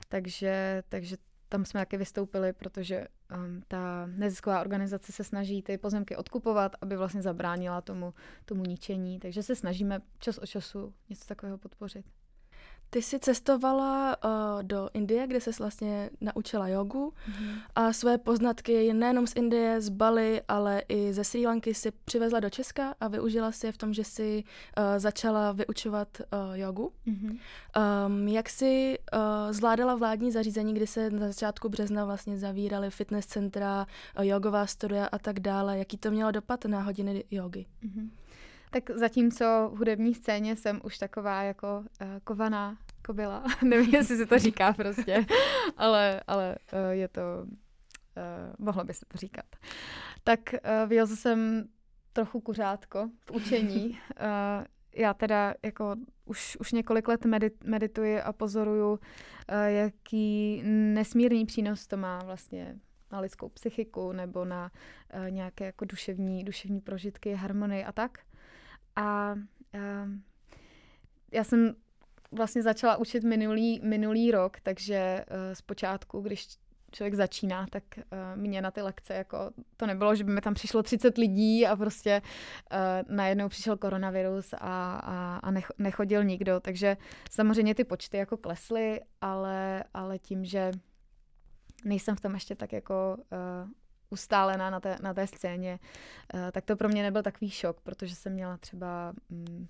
takže, 0.08 0.82
takže 0.88 1.16
tam 1.48 1.64
jsme 1.64 1.80
taky 1.80 1.96
vystoupili, 1.96 2.52
protože 2.52 3.06
um, 3.36 3.62
ta 3.68 4.06
nezisková 4.06 4.60
organizace 4.60 5.12
se 5.12 5.24
snaží 5.24 5.62
ty 5.62 5.78
pozemky 5.78 6.16
odkupovat, 6.16 6.76
aby 6.80 6.96
vlastně 6.96 7.22
zabránila 7.22 7.80
tomu, 7.80 8.14
tomu 8.44 8.62
ničení. 8.62 9.18
Takže 9.18 9.42
se 9.42 9.56
snažíme 9.56 10.00
čas 10.18 10.38
od 10.38 10.46
času 10.46 10.94
něco 11.08 11.24
takového 11.26 11.58
podpořit. 11.58 12.06
Ty 12.94 13.02
jsi 13.02 13.18
cestovala 13.18 14.16
uh, 14.24 14.62
do 14.62 14.90
Indie, 14.94 15.26
kde 15.26 15.40
jsi 15.40 15.50
vlastně 15.58 16.10
naučila 16.20 16.68
jogu 16.68 17.12
mm-hmm. 17.28 17.60
a 17.74 17.92
své 17.92 18.18
poznatky 18.18 18.92
nejenom 18.92 19.26
z 19.26 19.36
Indie, 19.36 19.80
z 19.80 19.88
Bali, 19.88 20.42
ale 20.48 20.82
i 20.88 21.12
ze 21.12 21.24
Sri 21.24 21.46
Lanky 21.46 21.74
si 21.74 21.90
přivezla 22.04 22.40
do 22.40 22.50
Česka 22.50 22.94
a 23.00 23.08
využila 23.08 23.52
si 23.52 23.66
je 23.66 23.72
v 23.72 23.76
tom, 23.76 23.94
že 23.94 24.04
jsi 24.04 24.44
uh, 24.78 24.84
začala 24.98 25.52
vyučovat 25.52 26.08
uh, 26.20 26.56
jogu. 26.56 26.92
Mm-hmm. 27.06 27.38
Um, 28.06 28.28
jak 28.28 28.48
jsi 28.48 28.98
uh, 29.14 29.20
zvládala 29.52 29.94
vládní 29.94 30.32
zařízení, 30.32 30.74
kdy 30.74 30.86
se 30.86 31.10
na 31.10 31.26
začátku 31.26 31.68
března 31.68 32.04
vlastně 32.04 32.38
zavíraly 32.38 32.90
fitness 32.90 33.26
centra, 33.26 33.86
uh, 34.18 34.24
jogová 34.24 34.66
studia 34.66 35.06
a 35.06 35.18
tak 35.18 35.40
dále? 35.40 35.78
Jaký 35.78 35.96
to 35.96 36.10
mělo 36.10 36.30
dopad 36.30 36.64
na 36.64 36.82
hodiny 36.82 37.24
jogy? 37.30 37.66
Mm-hmm. 37.84 38.10
Tak 38.72 38.90
zatímco 38.90 39.70
v 39.74 39.78
hudební 39.78 40.14
scéně 40.14 40.56
jsem 40.56 40.80
už 40.84 40.98
taková 40.98 41.42
jako 41.42 41.78
uh, 41.78 42.06
kovaná 42.24 42.76
kobila, 43.06 43.44
nevím, 43.62 43.94
jestli 43.94 44.16
se 44.16 44.26
to 44.26 44.38
říká 44.38 44.72
prostě, 44.72 45.26
ale, 45.76 46.20
ale 46.26 46.56
uh, 46.72 46.90
je 46.90 47.08
to, 47.08 47.20
uh, 47.46 48.54
mohlo 48.58 48.84
by 48.84 48.94
se 48.94 49.04
to 49.08 49.18
říkat. 49.18 49.44
Tak 50.24 50.40
uh, 50.52 50.88
vylezl 50.88 51.16
jsem 51.16 51.68
trochu 52.12 52.40
kuřátko 52.40 53.10
v 53.18 53.30
učení. 53.30 53.88
Uh, 53.88 53.96
já 54.96 55.14
teda 55.14 55.54
jako 55.62 55.96
už, 56.24 56.56
už 56.60 56.72
několik 56.72 57.08
let 57.08 57.24
medit, 57.24 57.64
medituji 57.64 58.20
a 58.20 58.32
pozoruju, 58.32 58.90
uh, 58.90 58.98
jaký 59.66 60.62
nesmírný 60.66 61.46
přínos 61.46 61.86
to 61.86 61.96
má 61.96 62.18
vlastně 62.18 62.76
na 63.12 63.20
lidskou 63.20 63.48
psychiku 63.48 64.12
nebo 64.12 64.44
na 64.44 64.70
uh, 65.14 65.30
nějaké 65.30 65.64
jako 65.64 65.84
duševní, 65.84 66.44
duševní 66.44 66.80
prožitky, 66.80 67.34
harmonii 67.34 67.84
a 67.84 67.92
tak. 67.92 68.18
A 68.96 69.34
uh, 69.74 70.10
já 71.32 71.44
jsem 71.44 71.74
vlastně 72.32 72.62
začala 72.62 72.96
učit 72.96 73.24
minulý, 73.24 73.80
minulý 73.82 74.30
rok, 74.30 74.60
takže 74.60 75.24
uh, 75.30 75.54
zpočátku, 75.54 76.20
když 76.20 76.48
člověk 76.92 77.14
začíná, 77.14 77.66
tak 77.70 77.84
uh, 77.96 78.02
mě 78.40 78.62
na 78.62 78.70
ty 78.70 78.82
lekce 78.82 79.14
jako 79.14 79.50
to 79.76 79.86
nebylo, 79.86 80.14
že 80.14 80.24
by 80.24 80.32
mi 80.32 80.40
tam 80.40 80.54
přišlo 80.54 80.82
30 80.82 81.18
lidí 81.18 81.66
a 81.66 81.76
prostě 81.76 82.22
uh, 82.72 83.16
najednou 83.16 83.48
přišel 83.48 83.76
koronavirus 83.76 84.52
a, 84.52 84.58
a, 84.94 85.36
a 85.36 85.50
nech, 85.50 85.72
nechodil 85.78 86.24
nikdo, 86.24 86.60
takže 86.60 86.96
samozřejmě 87.30 87.74
ty 87.74 87.84
počty 87.84 88.16
jako 88.16 88.36
klesly, 88.36 89.00
ale, 89.20 89.84
ale 89.94 90.18
tím, 90.18 90.44
že 90.44 90.70
nejsem 91.84 92.16
v 92.16 92.20
tom 92.20 92.34
ještě 92.34 92.54
tak 92.54 92.72
jako 92.72 93.16
uh, 93.16 93.70
ustálená 94.12 94.70
na 94.70 94.80
té, 94.80 94.96
na 95.02 95.14
té 95.14 95.26
scéně, 95.26 95.78
uh, 96.34 96.40
tak 96.52 96.64
to 96.64 96.76
pro 96.76 96.88
mě 96.88 97.02
nebyl 97.02 97.22
takový 97.22 97.50
šok, 97.50 97.80
protože 97.80 98.14
jsem 98.14 98.32
měla 98.32 98.56
třeba 98.56 99.12
um, 99.30 99.68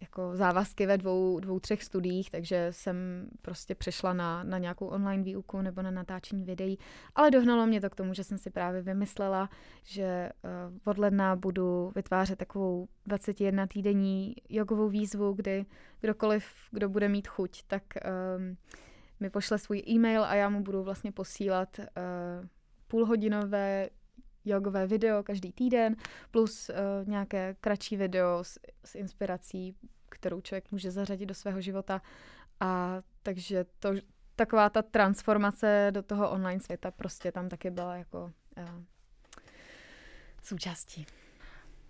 jako 0.00 0.36
závazky 0.36 0.86
ve 0.86 0.98
dvou, 0.98 1.40
dvou, 1.40 1.60
třech 1.60 1.84
studiích, 1.84 2.30
takže 2.30 2.68
jsem 2.70 3.28
prostě 3.42 3.74
přešla 3.74 4.12
na, 4.12 4.44
na 4.44 4.58
nějakou 4.58 4.86
online 4.86 5.22
výuku 5.22 5.62
nebo 5.62 5.82
na 5.82 5.90
natáčení 5.90 6.44
videí, 6.44 6.78
ale 7.14 7.30
dohnalo 7.30 7.66
mě 7.66 7.80
to 7.80 7.90
k 7.90 7.94
tomu, 7.94 8.14
že 8.14 8.24
jsem 8.24 8.38
si 8.38 8.50
právě 8.50 8.82
vymyslela, 8.82 9.50
že 9.82 10.30
uh, 10.44 10.78
od 10.84 10.98
ledna 10.98 11.36
budu 11.36 11.92
vytvářet 11.94 12.38
takovou 12.38 12.88
21 13.06 13.66
týdenní 13.66 14.34
jogovou 14.48 14.88
výzvu, 14.88 15.32
kdy 15.32 15.66
kdokoliv, 16.00 16.44
kdo 16.70 16.88
bude 16.88 17.08
mít 17.08 17.28
chuť, 17.28 17.62
tak 17.66 17.82
um, 18.36 18.56
mi 19.20 19.30
pošle 19.30 19.58
svůj 19.58 19.82
e-mail 19.88 20.24
a 20.24 20.34
já 20.34 20.48
mu 20.48 20.62
budu 20.62 20.82
vlastně 20.82 21.12
posílat 21.12 21.78
uh, 21.78 21.84
půlhodinové 22.88 23.88
jogové 24.44 24.86
video 24.86 25.22
každý 25.22 25.52
týden, 25.52 25.96
plus 26.30 26.68
uh, 26.68 27.08
nějaké 27.08 27.56
kratší 27.60 27.96
video 27.96 28.38
s, 28.44 28.58
s 28.84 28.94
inspirací, 28.94 29.76
kterou 30.08 30.40
člověk 30.40 30.72
může 30.72 30.90
zařadit 30.90 31.26
do 31.26 31.34
svého 31.34 31.60
života. 31.60 32.02
A 32.60 33.02
takže 33.22 33.64
to, 33.78 33.92
taková 34.36 34.70
ta 34.70 34.82
transformace 34.82 35.88
do 35.90 36.02
toho 36.02 36.30
online 36.30 36.60
světa 36.60 36.90
prostě 36.90 37.32
tam 37.32 37.48
taky 37.48 37.70
byla 37.70 37.96
jako 37.96 38.32
uh, 38.58 38.82
součástí. 40.42 41.06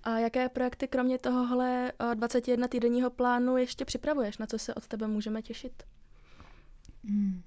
A 0.02 0.18
jaké 0.18 0.48
projekty 0.48 0.88
kromě 0.88 1.18
tohohle 1.18 1.92
21 2.14 2.64
eh, 2.64 2.68
týdenního 2.68 3.10
plánu 3.10 3.56
ještě 3.56 3.84
připravuješ? 3.84 4.38
Na 4.38 4.46
co 4.46 4.58
se 4.58 4.74
od 4.74 4.88
tebe 4.88 5.06
můžeme 5.06 5.42
těšit? 5.42 5.82
Hmm. 7.04 7.42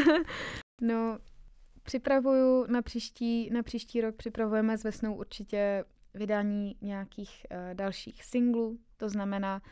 no, 0.80 1.18
Připravuju 1.86 2.66
na 2.66 2.82
příští, 2.82 3.50
na 3.50 3.62
příští 3.62 4.00
rok, 4.00 4.16
připravujeme 4.16 4.78
s 4.78 4.84
Vesnou 4.84 5.14
určitě 5.14 5.84
vydání 6.14 6.76
nějakých 6.82 7.46
uh, 7.50 7.74
dalších 7.74 8.24
singlů, 8.24 8.78
to 8.96 9.08
znamená 9.08 9.62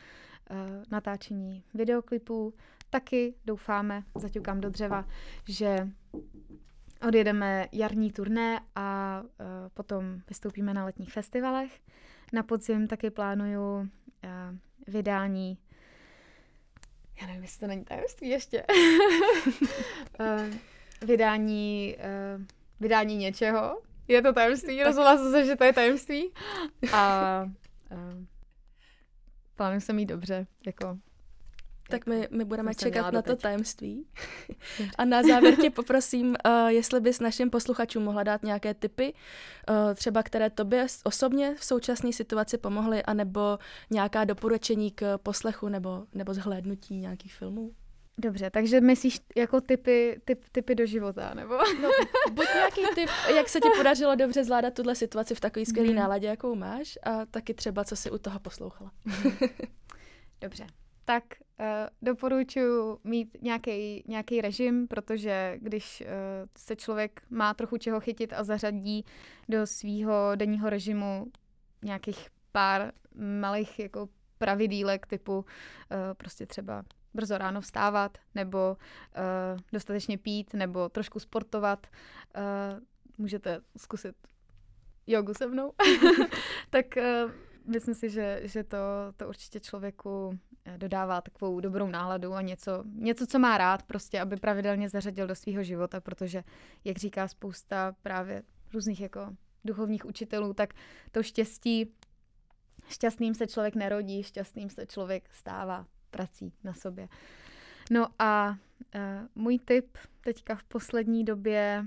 uh, 0.51 0.57
natáčení 0.91 1.65
videoklipů. 1.75 2.55
Taky 2.91 3.35
doufáme, 3.45 4.03
zaťukám 4.15 4.61
do 4.61 4.71
dřeva, 4.71 5.09
že 5.49 5.89
odjedeme 7.09 7.69
jarní 7.73 8.13
turné 8.13 8.61
a 8.75 9.21
uh, 9.23 9.47
potom 9.75 10.21
vystoupíme 10.29 10.75
na 10.75 10.85
letních 10.85 11.13
festivalech. 11.13 11.81
Na 12.33 12.43
podzim 12.43 12.87
taky 12.89 13.11
plánuju 13.11 13.77
uh, 13.77 13.87
vydání 14.87 15.59
já 17.21 17.27
nevím, 17.27 17.43
jestli 17.43 17.61
to 17.61 17.67
není 17.67 17.85
tajemství 17.85 18.29
ještě. 18.29 18.65
uh, 20.21 20.55
vydání, 21.05 21.97
uh, 22.37 22.43
vydání 22.81 23.17
něčeho. 23.17 23.81
Je 24.09 24.23
to 24.23 24.33
tajemství, 24.33 24.83
rozhodla 24.83 25.17
jsem 25.17 25.31
se, 25.31 25.47
že 25.47 25.57
to 25.57 25.65
je 25.65 25.73
tajemství. 25.73 26.31
A 26.93 27.43
uh, 27.91 28.25
plánuju 29.57 29.81
se 29.81 29.93
mít 29.93 30.07
dobře, 30.07 30.47
jako 30.67 30.99
tak 31.89 32.07
my, 32.07 32.29
my 32.31 32.45
budeme 32.45 32.75
čekat 32.75 33.11
na 33.11 33.23
to 33.23 33.37
tajemství. 33.37 34.07
A 34.99 35.05
na 35.05 35.23
závěr 35.23 35.57
tě 35.57 35.71
poprosím, 35.71 36.27
uh, 36.27 36.69
jestli 36.69 37.01
bys 37.01 37.21
našim 37.21 37.51
posluchačům 37.51 38.03
mohla 38.03 38.23
dát 38.23 38.43
nějaké 38.43 38.75
tipy, 38.75 39.15
uh, 39.71 39.95
třeba 39.95 40.23
které 40.23 40.51
tobě 40.51 40.87
osobně 41.05 41.55
v 41.55 41.65
současné 41.65 42.13
situaci 42.13 42.59
pomohly, 42.59 43.03
anebo 43.03 43.59
nějaká 43.91 44.25
doporučení 44.25 44.91
k 44.91 45.19
poslechu 45.19 45.69
nebo, 45.69 46.07
nebo 46.15 46.35
zhlédnutí 46.35 46.97
nějakých 46.97 47.35
filmů? 47.35 47.73
Dobře, 48.19 48.51
takže 48.51 48.81
myslíš 48.81 49.21
jako 49.37 49.61
typy, 49.61 50.21
typ, 50.25 50.45
typy 50.53 50.75
do 50.75 50.87
života, 50.87 51.35
nebo? 51.35 51.55
No, 51.83 51.91
buď 52.33 52.47
nějaký 52.55 52.81
typ, 52.95 53.11
jak 53.37 53.49
se 53.49 53.61
ti 53.61 53.69
podařilo 53.77 54.15
dobře 54.15 54.45
zvládat 54.45 54.75
tuhle 54.75 54.95
situaci 54.95 55.35
v 55.35 55.41
takové 55.41 55.67
skvělé 55.67 55.89
hmm. 55.89 55.99
náladě, 55.99 56.27
jakou 56.27 56.55
máš, 56.55 56.99
a 57.03 57.27
taky 57.27 57.55
třeba, 57.55 57.85
co 57.85 57.97
si 57.97 58.11
u 58.11 58.19
toho 58.19 58.41
poslouchala. 58.41 58.93
Dobře, 60.41 60.67
tak 61.05 61.25
uh, 61.61 61.67
doporučuji 62.03 62.99
mít 63.05 63.37
nějaký 64.07 64.41
režim, 64.41 64.89
protože 64.89 65.59
když 65.61 66.01
uh, 66.01 66.09
se 66.59 66.77
člověk 66.77 67.23
má 67.31 67.55
trochu 67.55 67.79
čeho 67.79 68.01
chytit 68.01 68.33
a 68.33 68.45
zařadí 68.45 69.05
do 69.49 69.67
svého 69.67 70.33
denního 70.35 70.71
režimu 70.71 71.27
nějakých 71.83 72.29
pár 72.53 72.93
malých 73.41 73.79
jako 73.79 74.09
pravidílek 74.39 75.07
typu 75.07 75.37
uh, 75.37 75.45
prostě 76.17 76.47
třeba 76.47 76.85
brzo 77.15 77.39
ráno 77.39 77.61
vstávat, 77.61 78.19
nebo 78.35 78.77
uh, 78.77 79.61
dostatečně 79.73 80.19
pít, 80.19 80.55
nebo 80.55 80.89
trošku 80.89 81.21
sportovat. 81.21 81.87
Uh, 82.37 82.81
můžete 83.19 83.61
zkusit 83.77 84.17
jogu 85.07 85.35
se 85.35 85.47
mnou. 85.47 85.73
tak 86.71 86.87
uh, 86.97 87.31
myslím 87.67 87.95
si, 87.95 88.11
že, 88.11 88.41
že 88.43 88.65
to, 88.65 88.79
to 89.17 89.29
určitě 89.29 89.61
člověku 89.61 90.39
dodává 90.77 91.21
takovou 91.21 91.61
dobrou 91.61 91.89
náladu 91.89 92.35
a 92.35 92.43
něco, 92.43 92.85
něco, 92.95 93.27
co 93.27 93.39
má 93.39 93.59
rád, 93.59 93.83
prostě, 93.83 94.21
aby 94.21 94.37
pravidelně 94.37 94.89
zařadil 94.89 95.27
do 95.27 95.35
svého 95.35 95.63
života, 95.63 96.01
protože, 96.01 96.45
jak 96.85 96.97
říká 96.97 97.29
spousta 97.29 97.97
právě 98.03 98.43
různých 98.75 99.01
jako 99.01 99.37
duchovních 99.65 100.05
učitelů, 100.05 100.55
tak 100.55 100.75
to 101.13 101.23
štěstí, 101.23 101.93
šťastným 102.89 103.35
se 103.35 103.47
člověk 103.47 103.75
nerodí, 103.75 104.23
šťastným 104.23 104.71
se 104.71 104.87
člověk 104.87 105.29
stává 105.33 105.87
prací 106.17 106.53
na 106.65 106.75
sobě. 106.75 107.09
No 107.91 108.07
a 108.19 108.51
uh, 108.51 109.01
můj 109.35 109.59
tip 109.59 109.99
teďka 110.21 110.55
v 110.55 110.65
poslední 110.65 111.25
době, 111.25 111.85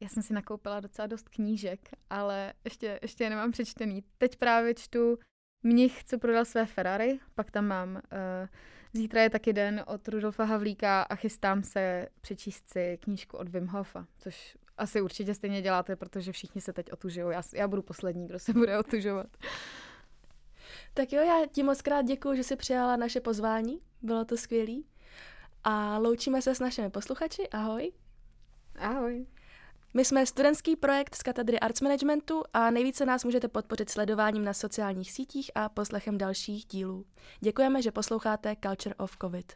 já 0.00 0.08
jsem 0.08 0.22
si 0.22 0.32
nakoupila 0.32 0.80
docela 0.80 1.06
dost 1.06 1.28
knížek, 1.28 1.80
ale 2.10 2.52
ještě, 2.64 2.98
ještě 3.02 3.24
je 3.24 3.30
nemám 3.30 3.52
přečtený. 3.52 4.04
Teď 4.18 4.36
právě 4.36 4.74
čtu 4.74 5.18
Mnich, 5.62 6.04
co 6.04 6.18
prodal 6.18 6.44
své 6.44 6.66
Ferrari, 6.66 7.18
pak 7.34 7.50
tam 7.50 7.66
mám 7.66 7.94
uh, 7.94 8.00
Zítra 8.94 9.22
je 9.22 9.30
taky 9.30 9.52
den 9.52 9.84
od 9.86 10.08
Rudolfa 10.08 10.44
Havlíka 10.44 11.02
a 11.02 11.14
chystám 11.14 11.62
se 11.62 12.08
přečíst 12.20 12.70
si 12.70 12.98
knížku 13.02 13.36
od 13.36 13.48
Wim 13.48 13.66
Hofa, 13.66 14.06
což 14.18 14.56
asi 14.78 15.00
určitě 15.00 15.34
stejně 15.34 15.62
děláte, 15.62 15.96
protože 15.96 16.32
všichni 16.32 16.60
se 16.60 16.72
teď 16.72 16.92
otužují. 16.92 17.26
Já, 17.32 17.42
já 17.54 17.68
budu 17.68 17.82
poslední, 17.82 18.26
kdo 18.26 18.38
se 18.38 18.52
bude 18.52 18.78
otužovat. 18.78 19.36
Tak 20.94 21.12
jo, 21.12 21.22
já 21.22 21.46
ti 21.52 21.62
moc 21.62 21.82
krát 21.82 22.02
děkuji, 22.02 22.36
že 22.36 22.44
jsi 22.44 22.56
přijala 22.56 22.96
naše 22.96 23.20
pozvání. 23.20 23.80
Bylo 24.02 24.24
to 24.24 24.36
skvělé. 24.36 24.82
A 25.64 25.98
loučíme 25.98 26.42
se 26.42 26.54
s 26.54 26.60
našimi 26.60 26.90
posluchači. 26.90 27.48
Ahoj. 27.48 27.92
Ahoj. 28.78 29.26
My 29.94 30.04
jsme 30.04 30.26
studentský 30.26 30.76
projekt 30.76 31.14
z 31.14 31.22
katedry 31.22 31.60
Arts 31.60 31.80
Managementu 31.80 32.42
a 32.52 32.70
nejvíce 32.70 33.06
nás 33.06 33.24
můžete 33.24 33.48
podpořit 33.48 33.90
sledováním 33.90 34.44
na 34.44 34.52
sociálních 34.52 35.12
sítích 35.12 35.50
a 35.54 35.68
poslechem 35.68 36.18
dalších 36.18 36.64
dílů. 36.64 37.04
Děkujeme, 37.40 37.82
že 37.82 37.92
posloucháte 37.92 38.56
Culture 38.62 38.94
of 38.94 39.16
COVID. 39.20 39.52